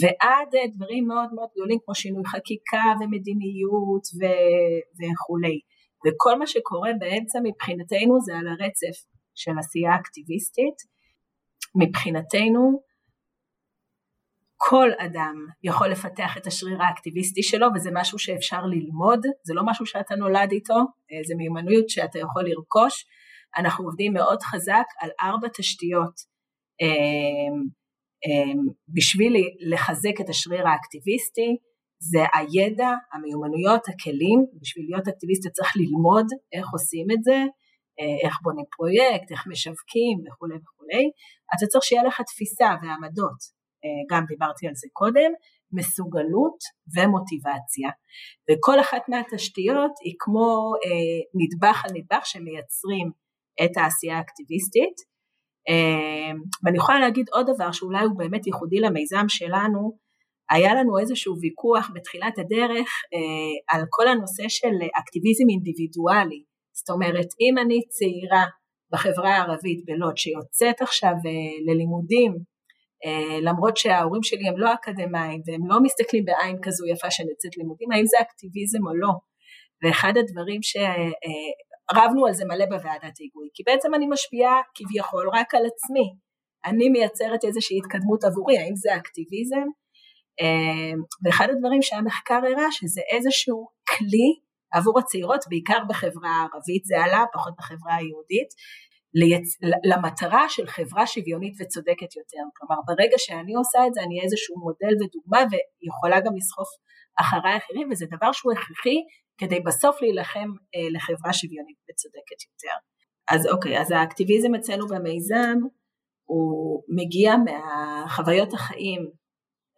[0.00, 5.60] ועד דברים מאוד מאוד גדולים כמו שינוי חקיקה ומדיניות ו- וכולי.
[6.06, 8.96] וכל מה שקורה באמצע מבחינתנו זה על הרצף
[9.34, 10.78] של עשייה אקטיביסטית.
[11.74, 12.82] מבחינתנו
[14.56, 19.86] כל אדם יכול לפתח את השריר האקטיביסטי שלו וזה משהו שאפשר ללמוד, זה לא משהו
[19.86, 20.74] שאתה נולד איתו,
[21.26, 23.06] זה מיומנות שאתה יכול לרכוש.
[23.56, 26.14] אנחנו עובדים מאוד חזק על ארבע תשתיות
[26.80, 27.82] אמ,
[28.26, 29.32] אמ, בשביל
[29.72, 31.56] לחזק את השריר האקטיביסטי,
[32.10, 37.38] זה הידע, המיומנויות, הכלים, בשביל להיות אקטיביסט צריך ללמוד איך עושים את זה,
[38.00, 41.04] אה, איך בונים פרויקט, איך משווקים וכולי וכולי,
[41.54, 43.40] אתה צריך שיהיה לך תפיסה ועמדות,
[43.84, 45.30] אה, גם דיברתי על זה קודם,
[45.72, 46.58] מסוגלות
[46.94, 47.90] ומוטיבציה.
[48.46, 53.10] וכל אחת מהתשתיות היא כמו אה, נדבך על נדבך שמייצרים
[53.64, 54.96] את העשייה האקטיביסטית.
[55.68, 56.32] אה,
[56.64, 59.98] ואני יכולה להגיד עוד דבר שאולי הוא באמת ייחודי למיזם שלנו,
[60.50, 66.42] היה לנו איזשהו ויכוח בתחילת הדרך אה, על כל הנושא של אקטיביזם אינדיבידואלי.
[66.72, 68.44] זאת אומרת, אם אני צעירה
[68.92, 72.32] בחברה הערבית בלוד שיוצאת עכשיו אה, ללימודים
[73.04, 77.56] אה, למרות שההורים שלי הם לא אקדמאים והם לא מסתכלים בעין כזו יפה שאני יוצאת
[77.56, 79.12] לימודים, האם זה אקטיביזם או לא?
[79.82, 81.12] ואחד הדברים שרבנו
[81.96, 86.08] אה, על זה מלא בוועדת היגוי, כי בעצם אני משפיעה כביכול רק על עצמי,
[86.64, 89.66] אני מייצרת איזושהי התקדמות עבורי, האם זה אקטיביזם?
[90.40, 94.28] אה, ואחד הדברים שהמחקר הראה שזה איזשהו כלי
[94.72, 98.50] עבור הצעירות, בעיקר בחברה הערבית זה עלה, פחות בחברה היהודית,
[99.14, 99.58] ליצ...
[99.90, 102.44] למטרה של חברה שוויונית וצודקת יותר.
[102.56, 106.68] כלומר, ברגע שאני עושה את זה, אני איזשהו מודל ודוגמה ויכולה גם לסחוף
[107.20, 108.98] אחריי אחרים, וזה דבר שהוא הכרחי
[109.38, 112.76] כדי בסוף להילחם אה, לחברה שוויונית וצודקת יותר.
[113.32, 115.58] אז אוקיי, אז האקטיביזם אצלנו במיזם
[116.28, 119.02] הוא מגיע מהחוויות החיים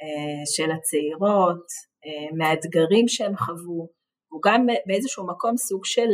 [0.02, 1.66] אה, של הצעירות,
[2.04, 3.88] אה, מהאתגרים שהם חוו,
[4.32, 6.10] הוא גם באיזשהו מקום סוג של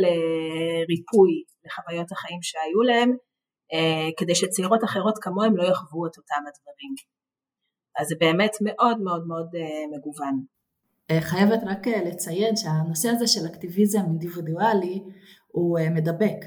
[0.89, 1.33] ריפוי
[1.65, 3.11] לחוויות החיים שהיו להם,
[4.17, 6.93] כדי שצעירות אחרות כמוהם לא יחוו את אותם הדברים.
[7.99, 9.49] אז זה באמת מאוד מאוד מאוד
[9.93, 10.35] מגוון.
[11.19, 15.03] חייבת רק לציין שהנושא הזה של אקטיביזם אינדיבידואלי
[15.47, 16.45] הוא מדבק.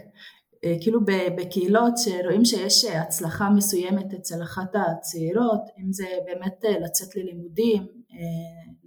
[0.80, 1.00] כאילו
[1.36, 7.86] בקהילות שרואים שיש הצלחה מסוימת אצל אחת הצעירות, אם זה באמת לצאת ללימודים,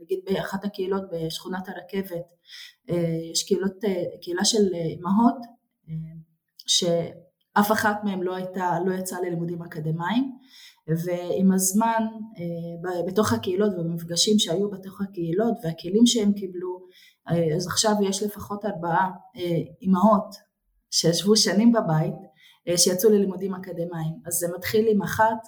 [0.08, 2.26] נגיד באחת הקהילות בשכונת הרכבת,
[2.90, 5.38] אה, יש קהילות, אה, קהילה של אימהות
[5.90, 5.94] אה,
[6.68, 10.38] שאף אחת מהן לא הייתה, לא יצאה ללימודים אקדמיים
[10.88, 12.04] ועם הזמן
[13.08, 16.88] בתוך הקהילות ובמפגשים שהיו בתוך הקהילות והכלים שהם קיבלו
[17.56, 19.10] אז עכשיו יש לפחות ארבעה
[19.82, 20.36] אימהות
[20.91, 22.15] שישבו שנים בבית
[22.78, 25.47] שיצאו ללימודים אקדמיים אז זה מתחיל עם אחת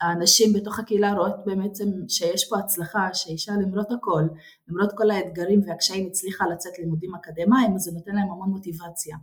[0.00, 4.22] האנשים בתוך הקהילה רואות בעצם שיש פה הצלחה, שאישה למרות הכל,
[4.68, 9.16] למרות כל האתגרים והקשיים הצליחה לצאת לימודים אקדמיים, אז זה נותן להם המון מוטיבציה.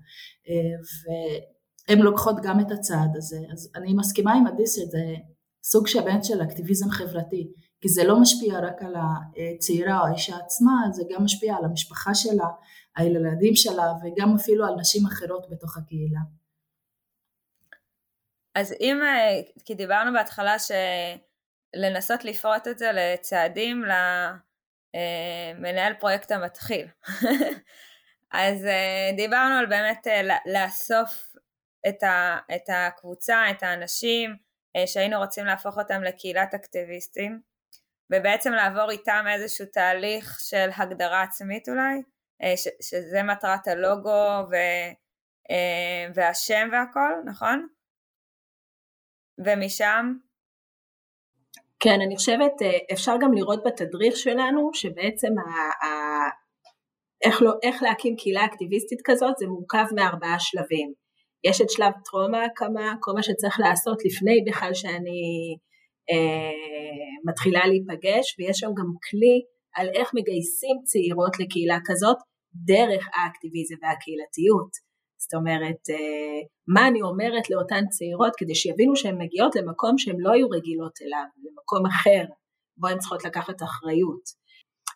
[1.88, 3.40] והן לוקחות גם את הצעד הזה.
[3.52, 5.16] אז אני מסכימה עם עדי שזה
[5.64, 10.72] סוג שבאמת של אקטיביזם חברתי, כי זה לא משפיע רק על הצעירה או האישה עצמה,
[10.92, 12.48] זה גם משפיע על המשפחה שלה,
[12.96, 16.20] על הילדים שלה וגם אפילו על נשים אחרות בתוך הקהילה.
[18.56, 23.84] אז אם, אה, כי דיברנו בהתחלה שלנסות לפרוט את זה לצעדים
[24.94, 26.88] למנהל אה, פרויקט המתחיל.
[28.32, 30.08] אז אה, דיברנו על באמת
[30.46, 31.36] לאסוף
[31.90, 34.36] את, ה, את הקבוצה, את האנשים
[34.86, 37.42] שהיינו רוצים להפוך אותם לקהילת אקטיביסטים,
[38.14, 42.02] ובעצם לעבור איתם איזשהו תהליך של הגדרה עצמית אולי,
[42.56, 44.56] ש, שזה מטרת הלוגו ו,
[46.16, 47.68] והשם והכל, נכון?
[49.38, 50.14] ומשם?
[51.80, 55.90] כן, אני חושבת, אה, אפשר גם לראות בתדריך שלנו שבעצם ה, ה,
[57.26, 60.94] איך, לא, איך להקים קהילה אקטיביסטית כזאת זה מורכב מארבעה שלבים.
[61.44, 65.22] יש את שלב טרום ההקמה, כל מה שצריך לעשות לפני בכלל שאני
[66.12, 69.38] אה, מתחילה להיפגש, ויש שם גם כלי
[69.76, 72.18] על איך מגייסים צעירות לקהילה כזאת
[72.56, 74.72] דרך האקטיביזם והקהילתיות.
[75.24, 80.32] זאת אומרת, אה, מה אני אומרת לאותן צעירות כדי שיבינו שהן מגיעות למקום שהן לא
[80.32, 82.24] היו רגילות אליו, למקום אחר,
[82.78, 84.44] בו הן צריכות לקחת אחריות.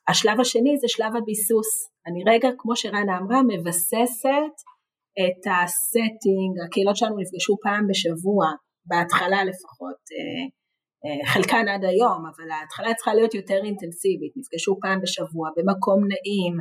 [0.08, 1.70] השלב השני זה שלב הביסוס.
[2.08, 4.56] אני רגע, כמו שרנה אמרה, מבססת
[5.22, 8.46] את הסטינג, הקהילות שלנו נפגשו פעם בשבוע,
[8.90, 10.44] בהתחלה לפחות, אה,
[11.06, 16.54] אה, חלקן עד היום, אבל ההתחלה צריכה להיות יותר אינטנסיבית, נפגשו פעם בשבוע, במקום נעים,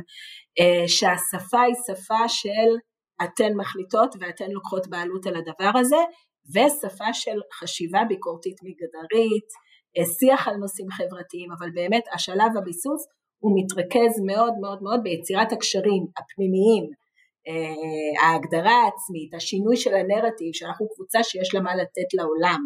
[0.59, 2.69] אה, שהשפה היא שפה של
[3.23, 6.01] אתן מחליטות ואתן לוקחות בעלות על הדבר הזה,
[6.53, 9.49] ושפה של חשיבה ביקורתית מגדרית,
[10.19, 13.01] שיח על נושאים חברתיים, אבל באמת השלב הביסוס
[13.41, 16.85] הוא מתרכז מאוד מאוד מאוד ביצירת הקשרים הפנימיים,
[18.21, 22.59] ההגדרה העצמית, השינוי של הנרטיב, שאנחנו קבוצה שיש לה מה לתת לעולם.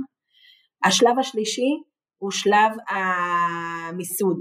[0.86, 1.72] השלב השלישי
[2.17, 4.39] הוא שלב המיסוד,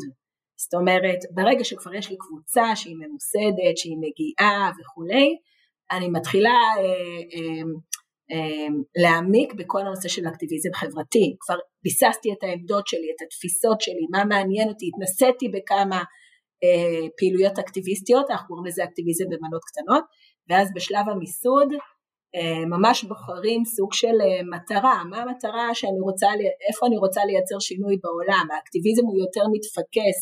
[0.57, 5.37] זאת אומרת ברגע שכבר יש לי קבוצה שהיא ממוסדת, שהיא מגיעה וכולי,
[5.91, 6.83] אני מתחילה אה,
[7.35, 7.63] אה,
[8.33, 8.69] אה,
[9.03, 14.25] להעמיק בכל הנושא של אקטיביזם חברתי, כבר ביססתי את העמדות שלי, את התפיסות שלי, מה
[14.25, 16.03] מעניין אותי, התנסיתי בכמה
[16.65, 20.05] אה, פעילויות אקטיביסטיות, אנחנו קוראים לזה אקטיביזם במנות קטנות,
[20.51, 21.73] ואז בשלב המיסוד
[22.37, 26.27] אה, ממש בוחרים סוג של אה, מטרה, מה המטרה שאני רוצה,
[26.69, 30.19] איפה אני רוצה לייצר שינוי בעולם, האקטיביזם הוא יותר מתפקס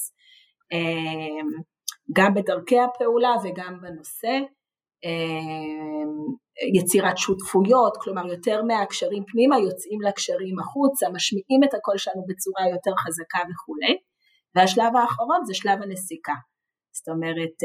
[0.72, 1.48] אה,
[2.16, 4.38] גם בדרכי הפעולה וגם בנושא,
[6.74, 12.90] יצירת שותפויות, כלומר יותר מהקשרים פנימה יוצאים לקשרים החוצה, משמיעים את הקול שלנו בצורה יותר
[13.02, 13.94] חזקה וכולי,
[14.54, 16.32] והשלב האחרון זה שלב הנסיקה,
[16.96, 17.56] זאת אומרת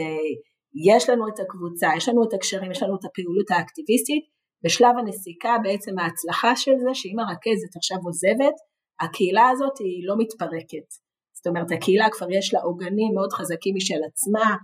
[0.89, 4.23] יש לנו את הקבוצה, יש לנו את הקשרים, יש לנו את הפעילות האקטיביסטית,
[4.63, 8.55] בשלב הנסיקה בעצם ההצלחה של זה שאם הרכזת עכשיו עוזבת,
[9.01, 10.88] הקהילה הזאת היא לא מתפרקת.
[11.38, 14.55] זאת אומרת הקהילה כבר יש לה עוגנים מאוד חזקים משל עצמה,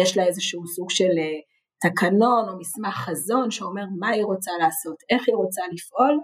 [0.00, 1.38] יש לה איזשהו סוג של אה,
[1.84, 6.14] תקנון או מסמך חזון שאומר מה היא רוצה לעשות, איך היא רוצה לפעול,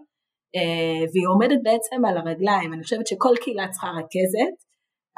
[0.57, 2.73] אה, והיא עומדת בעצם על הרגליים.
[2.73, 4.57] אני חושבת שכל קהילה צריכה רכזת,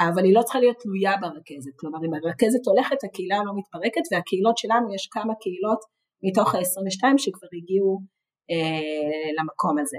[0.01, 1.75] אבל היא לא צריכה להיות תלויה ברכזת.
[1.81, 5.81] כלומר אם הרכזת הולכת הקהילה לא מתפרקת והקהילות שלנו יש כמה קהילות
[6.23, 8.01] מתוך ה-22 שכבר הגיעו
[8.51, 9.99] אה, למקום הזה.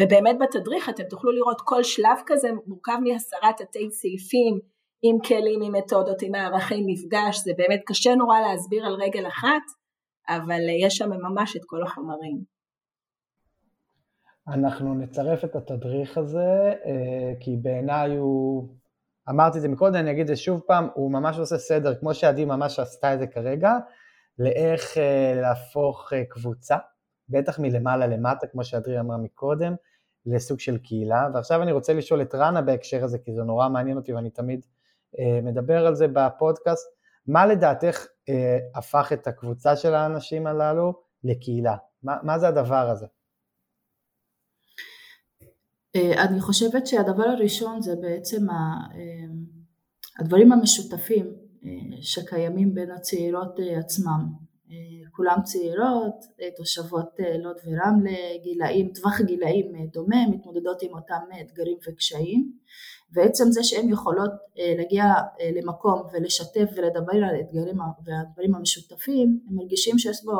[0.00, 4.58] ובאמת בתדריך אתם תוכלו לראות כל שלב כזה מורכב מעשרה תתי סעיפים
[5.02, 9.66] עם כלים, עם מתודות, עם מערכי מפגש, זה באמת קשה נורא להסביר על רגל אחת,
[10.28, 12.53] אבל אה, יש שם ממש את כל החומרים.
[14.48, 18.68] אנחנו נצרף את התדריך הזה, אה, כי בעיניי הוא,
[19.30, 22.14] אמרתי את זה מקודם, אני אגיד את זה שוב פעם, הוא ממש עושה סדר, כמו
[22.14, 23.72] שעדי ממש עשתה את זה כרגע,
[24.38, 26.76] לאיך אה, להפוך אה, קבוצה,
[27.28, 29.74] בטח מלמעלה למטה, כמו שאדרי אמרה מקודם,
[30.26, 31.28] לסוג של קהילה.
[31.34, 34.66] ועכשיו אני רוצה לשאול את רנה בהקשר הזה, כי זה נורא מעניין אותי ואני תמיד
[35.42, 36.86] מדבר על זה בפודקאסט.
[37.26, 38.06] מה לדעתך
[38.74, 41.76] הפך את הקבוצה של האנשים הללו לקהילה?
[42.02, 43.06] מה, מה זה הדבר הזה?
[45.96, 48.46] אני חושבת שהדבר הראשון זה בעצם
[50.18, 51.44] הדברים המשותפים
[52.00, 54.32] שקיימים בין הצעירות אה, עצמם.
[54.70, 57.10] אה, כולם צעירות, אה, תושבות
[57.42, 62.52] לוד ורמלה, גילאים, טווח גילאים דומה, מתמודדות עם אותם אתגרים וקשיים,
[63.12, 64.30] ועצם זה שהן יכולות
[64.78, 65.04] להגיע
[65.56, 70.32] למקום ולשתף ולדבר על האתגרים והדברים המשותפים, הם מרגישים שיש בו,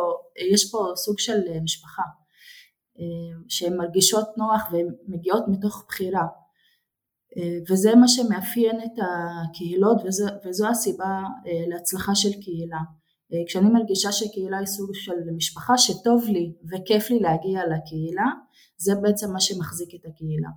[0.72, 2.02] פה סוג של משפחה,
[3.48, 6.26] שהן מרגישות נוח והן מגיעות מתוך בחירה.
[7.36, 12.80] אה, וזה מה שמאפיין את הקהילות וזו, וזו הסיבה אה, להצלחה של קהילה.
[13.32, 18.26] אה, כשאני מרגישה שקהילה היא סוג של משפחה שטוב לי וכיף לי להגיע לקהילה,
[18.76, 20.48] זה בעצם מה שמחזיק את הקהילה.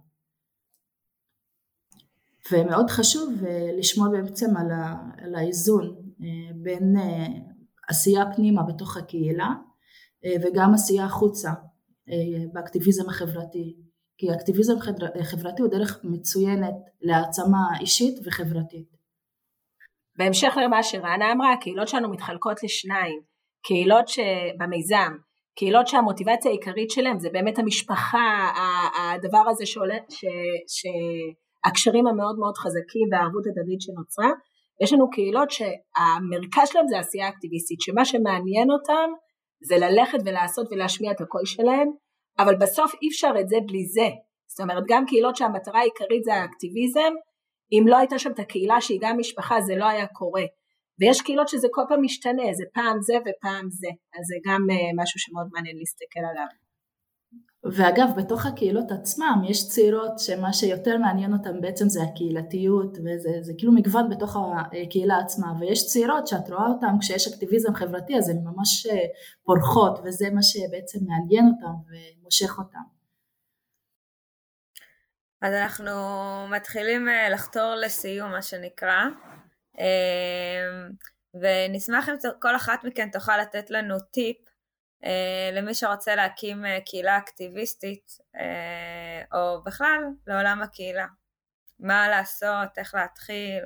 [2.51, 3.33] ומאוד חשוב
[3.77, 5.95] לשמור בעצם על, ה, על האיזון
[6.55, 6.95] בין
[7.87, 9.49] עשייה פנימה בתוך הקהילה
[10.41, 11.51] וגם עשייה החוצה
[12.53, 13.75] באקטיביזם החברתי.
[14.19, 14.73] כי אקטיביזם
[15.23, 18.87] חברתי הוא דרך מצוינת להעצמה אישית וחברתית.
[20.17, 23.19] בהמשך למה שרנה אמרה, הקהילות שלנו מתחלקות לשניים,
[23.63, 25.13] קהילות שבמיזם,
[25.57, 28.51] קהילות שהמוטיבציה העיקרית שלהם זה באמת המשפחה,
[28.99, 30.25] הדבר הזה שעולה, ש,
[30.67, 34.31] שהקשרים המאוד מאוד חזקים והערבות הדדית שנוצרה,
[34.83, 39.09] יש לנו קהילות שהמרכז שלהם זה עשייה אקטיביסטית, שמה שמעניין אותם
[39.61, 41.87] זה ללכת ולעשות ולהשמיע את הקול שלהם,
[42.39, 44.09] אבל בסוף אי אפשר את זה בלי זה.
[44.47, 47.13] זאת אומרת גם קהילות שהמטרה העיקרית זה האקטיביזם,
[47.71, 50.43] אם לא הייתה שם את הקהילה שהיא גם משפחה זה לא היה קורה.
[50.99, 55.01] ויש קהילות שזה כל פעם משתנה, זה פעם זה ופעם זה, אז זה גם uh,
[55.01, 56.66] משהו שמאוד מעניין להסתכל עליו.
[57.71, 63.53] ואגב, בתוך הקהילות עצמם יש צעירות שמה שיותר מעניין אותן בעצם זה הקהילתיות וזה זה
[63.57, 64.37] כאילו מגוון בתוך
[64.83, 69.05] הקהילה עצמה ויש צעירות שאת רואה אותן כשיש אקטיביזם חברתי אז הן ממש אה,
[69.43, 71.91] פורחות וזה מה שבעצם מעניין אותן
[72.21, 72.79] ומושך אותן.
[75.41, 75.91] אז אנחנו
[76.49, 79.03] מתחילים אה, לחתור לסיום מה שנקרא
[79.79, 80.87] אה,
[81.33, 84.46] ונשמח אם כל אחת מכן תוכל לתת לנו טיפ
[85.53, 91.05] למי שרוצה להקים אה, קהילה אקטיביסטית, אה, או בכלל לעולם הקהילה.
[91.79, 93.63] מה לעשות, איך להתחיל.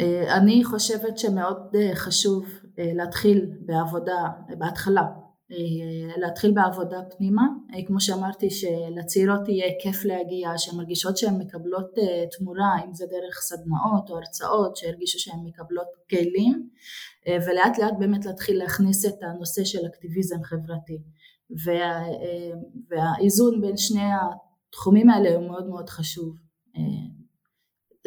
[0.00, 2.46] אה, אני חושבת שמאוד אה, חשוב
[2.78, 5.02] אה, להתחיל בעבודה, בהתחלה,
[6.16, 7.42] להתחיל בעבודה פנימה,
[7.86, 11.94] כמו שאמרתי שלצעירות יהיה כיף להגיע, שהן מרגישות שהן מקבלות
[12.38, 16.68] תמורה, אם זה דרך סדנאות או הרצאות, שהרגישו שהן מקבלות כלים,
[17.46, 20.98] ולאט לאט באמת להתחיל להכניס את הנושא של אקטיביזם חברתי.
[21.64, 22.02] וה,
[22.90, 24.08] והאיזון בין שני
[24.68, 26.36] התחומים האלה הוא מאוד מאוד חשוב.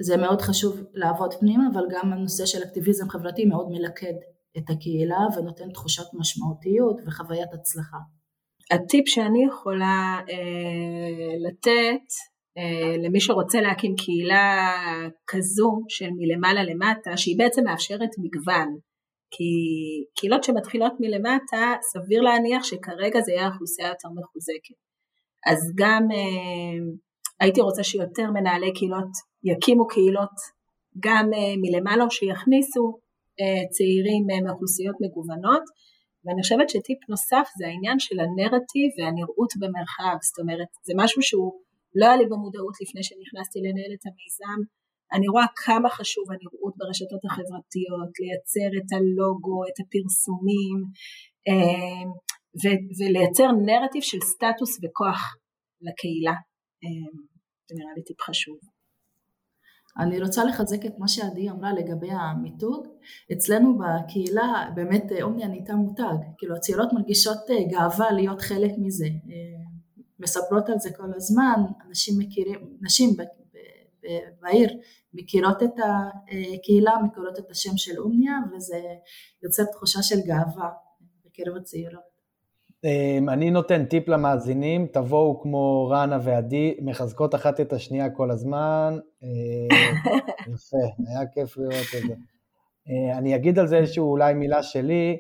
[0.01, 4.13] זה מאוד חשוב לעבוד פנימה, אבל גם הנושא של אקטיביזם חברתי מאוד מלכד
[4.57, 7.97] את הקהילה ונותן תחושת משמעותיות וחוויית הצלחה.
[8.71, 12.05] הטיפ שאני יכולה אה, לתת
[12.57, 14.71] אה, למי שרוצה להקים קהילה
[15.27, 18.77] כזו של מלמעלה למטה, שהיא בעצם מאפשרת מגוון,
[19.31, 19.43] כי
[20.15, 24.75] קהילות שמתחילות מלמטה, סביר להניח שכרגע זה יהיה אוכלוסייה יותר מחוזקת.
[25.47, 26.93] אז גם אה,
[27.39, 29.11] הייתי רוצה שיותר מנהלי קהילות
[29.43, 30.35] יקימו קהילות
[30.99, 32.99] גם אה, מלמעלה שיכניסו
[33.75, 35.65] צעירים אה, מאוכלוסיות מגוונות
[36.23, 41.51] ואני חושבת שטיפ נוסף זה העניין של הנרטיב והנראות במרחב, זאת אומרת זה משהו שהוא
[41.99, 44.59] לא היה לי במודעות לפני שנכנסתי לנהל את המיזם,
[45.15, 50.79] אני רואה כמה חשוב הנראות ברשתות החברתיות, לייצר את הלוגו, את הפרסומים
[52.99, 55.21] ולייצר נרטיב של סטטוס וכוח
[55.85, 56.37] לקהילה,
[57.67, 58.57] זה נראה לי טיפ חשוב.
[59.99, 62.87] אני רוצה לחזק את מה שעדי אמרה לגבי המיתוג.
[63.31, 69.05] אצלנו בקהילה באמת אה, אומניה נהייתה מותג, כאילו הצעירות מרגישות אה, גאווה להיות חלק מזה.
[69.05, 69.63] אה,
[70.19, 73.09] מספרות על זה כל הזמן, אנשים מכירים, נשים
[74.41, 74.69] בעיר
[75.13, 78.79] מכירות את הקהילה, מכירות את השם של אומניה וזה
[79.43, 80.69] יוצר תחושה של גאווה
[81.25, 82.10] בקרב הצעירות.
[82.83, 88.97] אמ, אני נותן טיפ למאזינים, תבואו כמו רנה ועדי, מחזקות אחת את השנייה כל הזמן.
[89.23, 89.27] אה,
[90.53, 90.77] יפה,
[91.07, 92.13] היה כיף לראות את זה.
[92.89, 95.17] אה, אני אגיד על זה איזושהי אולי מילה שלי,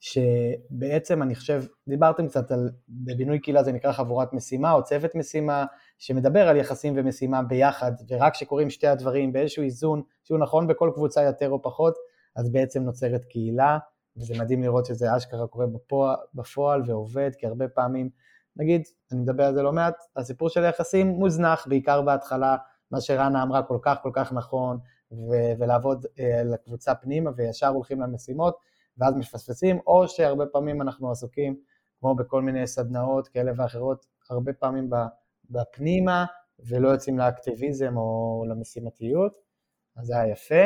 [0.00, 5.64] שבעצם אני חושב, דיברתם קצת על, בבינוי קהילה זה נקרא חבורת משימה או צוות משימה,
[5.98, 11.22] שמדבר על יחסים ומשימה ביחד, ורק כשקורים שתי הדברים באיזשהו איזון, שהוא נכון בכל קבוצה
[11.22, 11.94] יותר או פחות,
[12.36, 13.78] אז בעצם נוצרת קהילה.
[14.16, 18.10] וזה מדהים לראות שזה אשכרה קורה בפועל, בפועל ועובד, כי הרבה פעמים,
[18.56, 18.82] נגיד,
[19.12, 22.56] אני מדבר על זה לא מעט, הסיפור של היחסים מוזנח, בעיקר בהתחלה,
[22.90, 24.78] מה שרנה אמרה כל כך כל כך נכון,
[25.12, 28.56] ו- ולעבוד אה, לקבוצה פנימה וישר הולכים למשימות,
[28.98, 31.56] ואז מפספסים, או שהרבה פעמים אנחנו עסוקים,
[32.00, 34.90] כמו בכל מיני סדנאות כאלה ואחרות, הרבה פעמים
[35.50, 36.24] בפנימה,
[36.58, 39.32] ולא יוצאים לאקטיביזם או למשימתיות,
[39.96, 40.64] אז זה היה יפה.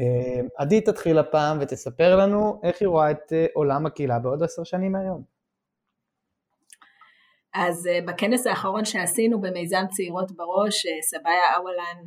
[0.00, 4.64] אה, עדי תתחיל הפעם ותספר לנו איך היא רואה את אה, עולם הקהילה בעוד עשר
[4.64, 5.22] שנים מהיום.
[7.54, 11.98] אז אה, בכנס האחרון שעשינו במיזם צעירות בראש, סבאיה אוולן,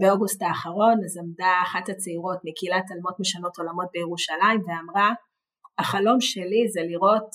[0.00, 5.10] באוגוסט האחרון, אז עמדה אחת הצעירות מקהילת אלמות משנות עולמות בירושלים ואמרה,
[5.78, 7.28] החלום שלי זה לראות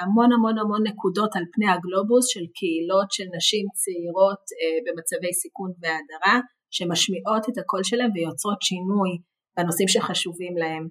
[0.00, 4.42] המון המון המון נקודות על פני הגלובוס של קהילות של נשים צעירות
[4.84, 6.40] במצבי סיכון והדרה,
[6.72, 9.10] שמשמיעות את הקול שלהם ויוצרות שינוי
[9.56, 10.88] בנושאים שחשובים להם.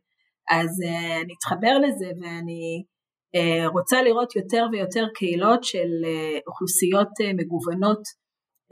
[0.50, 2.84] אז uh, אני אתחבר לזה ואני
[3.36, 8.04] uh, רוצה לראות יותר ויותר קהילות של uh, אוכלוסיות uh, מגוונות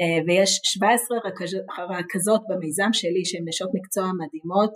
[0.02, 1.52] uh, ויש 17 רכז,
[1.98, 4.74] רכזות במיזם שלי שהן נשות מקצוע מדהימות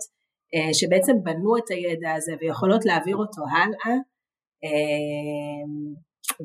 [0.54, 3.94] uh, שבעצם בנו את הידע הזה ויכולות להעביר אותו הלאה
[4.64, 5.68] uh,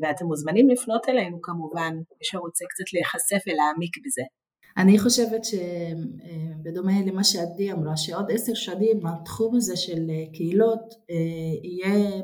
[0.02, 4.26] ואתם מוזמנים לפנות אלינו כמובן מי שרוצה קצת להיחשף ולהעמיק בזה.
[4.78, 11.16] אני חושבת שבדומה למה שעדי אמרה, שעוד עשר שנים התחום הזה של קהילות אה,
[11.64, 12.22] יהיה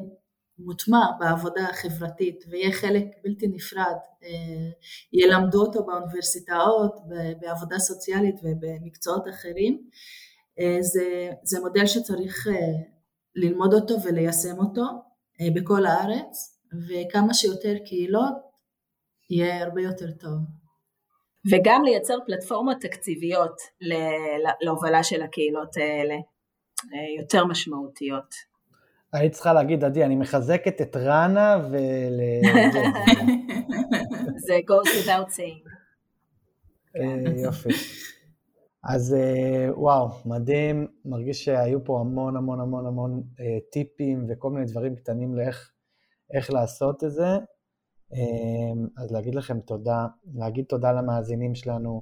[0.59, 4.69] מוטמע בעבודה החברתית ויהיה חלק בלתי נפרד, אה,
[5.13, 6.95] ילמדו אותו באוניברסיטאות,
[7.41, 9.89] בעבודה סוציאלית ובמקצועות אחרים.
[10.59, 12.47] אה, זה, זה מודל שצריך
[13.35, 14.83] ללמוד אותו וליישם אותו
[15.55, 18.35] בכל הארץ, וכמה שיותר קהילות
[19.29, 20.64] יהיה הרבה יותר טוב.
[21.51, 23.61] וגם לייצר פלטפורמות תקציביות
[24.61, 26.15] להובלה של הקהילות האלה,
[26.93, 28.35] אה, יותר משמעותיות.
[29.13, 32.43] היית צריכה להגיד, עדי, אני מחזקת את רנה ול...
[34.47, 35.69] זה goes without saying.
[36.95, 37.69] אה, יופי.
[38.83, 43.23] אז אה, וואו, מדהים, מרגיש שהיו פה המון המון המון המון
[43.71, 47.27] טיפים וכל מיני דברים קטנים לאיך לעשות את זה.
[48.15, 52.01] אמ, אז להגיד לכם תודה, להגיד תודה למאזינים שלנו.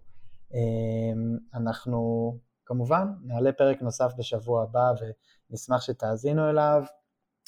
[0.54, 2.34] אמ, אנחנו
[2.66, 4.94] כמובן, נעלה פרק נוסף בשבוע הבא
[5.50, 6.84] ונשמח שתאזינו אליו.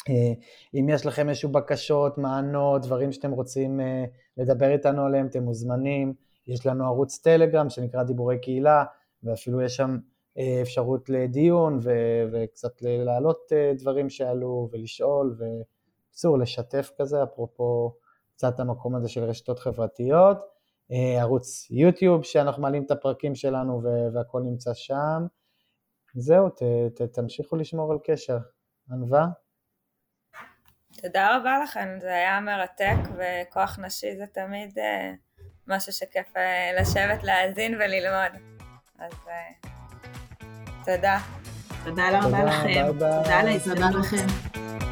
[0.10, 0.34] אה,
[0.74, 4.06] אם יש לכם איזשהו בקשות, מענות, דברים שאתם רוצים אה,
[4.38, 6.14] לדבר איתנו עליהם, אתם מוזמנים.
[6.48, 8.84] יש לנו ערוץ טלגרם שנקרא דיבורי קהילה,
[9.24, 9.98] ואפילו יש שם
[10.38, 17.94] אה, אפשרות לדיון ו- וקצת להעלות דברים שעלו ולשאול, ובקיצור, לשתף כזה, אפרופו
[18.38, 20.38] קצת המקום הזה של רשתות חברתיות.
[21.20, 23.82] ערוץ יוטיוב שאנחנו מעלים את הפרקים שלנו
[24.14, 25.26] והכל נמצא שם.
[26.16, 26.62] זהו, ת-
[26.96, 28.38] ת- תמשיכו לשמור על קשר.
[28.92, 29.26] ענווה?
[31.02, 35.12] תודה רבה לכם, זה היה מרתק וכוח נשי זה תמיד אה,
[35.68, 38.42] משהו שכיף אה, לשבת, להאזין וללמוד.
[39.00, 39.70] אז אה,
[40.86, 41.18] תודה.
[41.84, 42.64] תודה רבה לכם.
[42.64, 42.94] ביי ביי.
[42.94, 44.06] תודה על תודה ההזדמנות.
[44.06, 44.85] לכם.